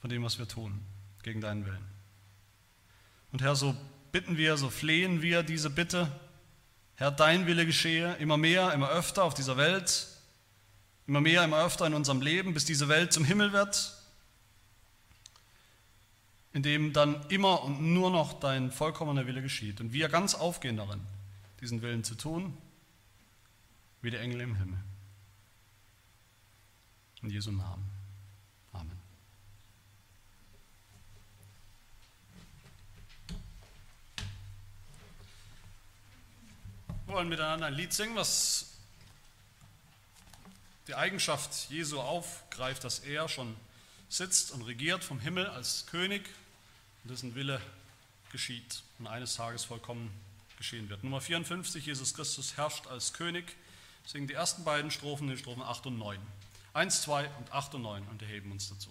von 0.00 0.08
dem, 0.08 0.24
was 0.24 0.38
wir 0.38 0.48
tun 0.48 0.80
gegen 1.22 1.40
deinen 1.40 1.66
Willen. 1.66 1.86
Und 3.32 3.42
Herr, 3.42 3.56
so 3.56 3.74
bitten 4.12 4.36
wir, 4.36 4.56
so 4.56 4.70
flehen 4.70 5.22
wir 5.22 5.42
diese 5.42 5.70
Bitte, 5.70 6.10
Herr, 6.96 7.10
dein 7.10 7.46
Wille 7.46 7.66
geschehe 7.66 8.14
immer 8.16 8.36
mehr, 8.36 8.72
immer 8.72 8.90
öfter 8.90 9.24
auf 9.24 9.34
dieser 9.34 9.56
Welt, 9.56 10.06
immer 11.06 11.20
mehr, 11.20 11.42
immer 11.42 11.64
öfter 11.64 11.86
in 11.86 11.94
unserem 11.94 12.20
Leben, 12.20 12.54
bis 12.54 12.64
diese 12.64 12.88
Welt 12.88 13.12
zum 13.12 13.24
Himmel 13.24 13.52
wird, 13.52 13.94
in 16.52 16.62
dem 16.62 16.92
dann 16.92 17.24
immer 17.28 17.64
und 17.64 17.80
nur 17.80 18.10
noch 18.10 18.38
dein 18.38 18.70
vollkommener 18.70 19.26
Wille 19.26 19.42
geschieht 19.42 19.80
und 19.80 19.92
wir 19.92 20.08
ganz 20.08 20.34
aufgehen 20.34 20.76
darin, 20.76 21.00
diesen 21.60 21.82
Willen 21.82 22.04
zu 22.04 22.14
tun, 22.14 22.56
wie 24.02 24.10
die 24.10 24.18
Engel 24.18 24.42
im 24.42 24.54
Himmel. 24.56 24.78
In 27.22 27.30
Jesu 27.30 27.52
Namen. 27.52 27.92
Wir 37.01 37.01
wollen 37.12 37.28
miteinander 37.28 37.66
ein 37.66 37.74
Lied 37.74 37.92
singen, 37.92 38.16
was 38.16 38.72
die 40.88 40.94
Eigenschaft 40.94 41.70
Jesu 41.70 42.00
aufgreift, 42.00 42.84
dass 42.84 43.00
er 43.00 43.28
schon 43.28 43.54
sitzt 44.08 44.50
und 44.50 44.62
regiert 44.62 45.04
vom 45.04 45.20
Himmel 45.20 45.46
als 45.46 45.86
König 45.86 46.22
und 47.02 47.10
dessen 47.10 47.34
Wille 47.34 47.60
geschieht 48.30 48.82
und 48.98 49.06
eines 49.06 49.36
Tages 49.36 49.64
vollkommen 49.64 50.10
geschehen 50.56 50.88
wird. 50.88 51.04
Nummer 51.04 51.20
54, 51.20 51.84
Jesus 51.84 52.14
Christus 52.14 52.56
herrscht 52.56 52.86
als 52.86 53.12
König. 53.12 53.56
Singen 54.06 54.26
die 54.26 54.34
ersten 54.34 54.64
beiden 54.64 54.90
Strophen, 54.90 55.28
die 55.28 55.36
Strophen 55.36 55.62
8 55.62 55.86
und 55.86 55.98
9. 55.98 56.18
1, 56.74 57.02
2 57.02 57.28
und 57.28 57.52
8 57.52 57.74
und 57.74 57.82
9 57.82 58.08
und 58.08 58.22
erheben 58.22 58.50
uns 58.52 58.68
dazu. 58.68 58.88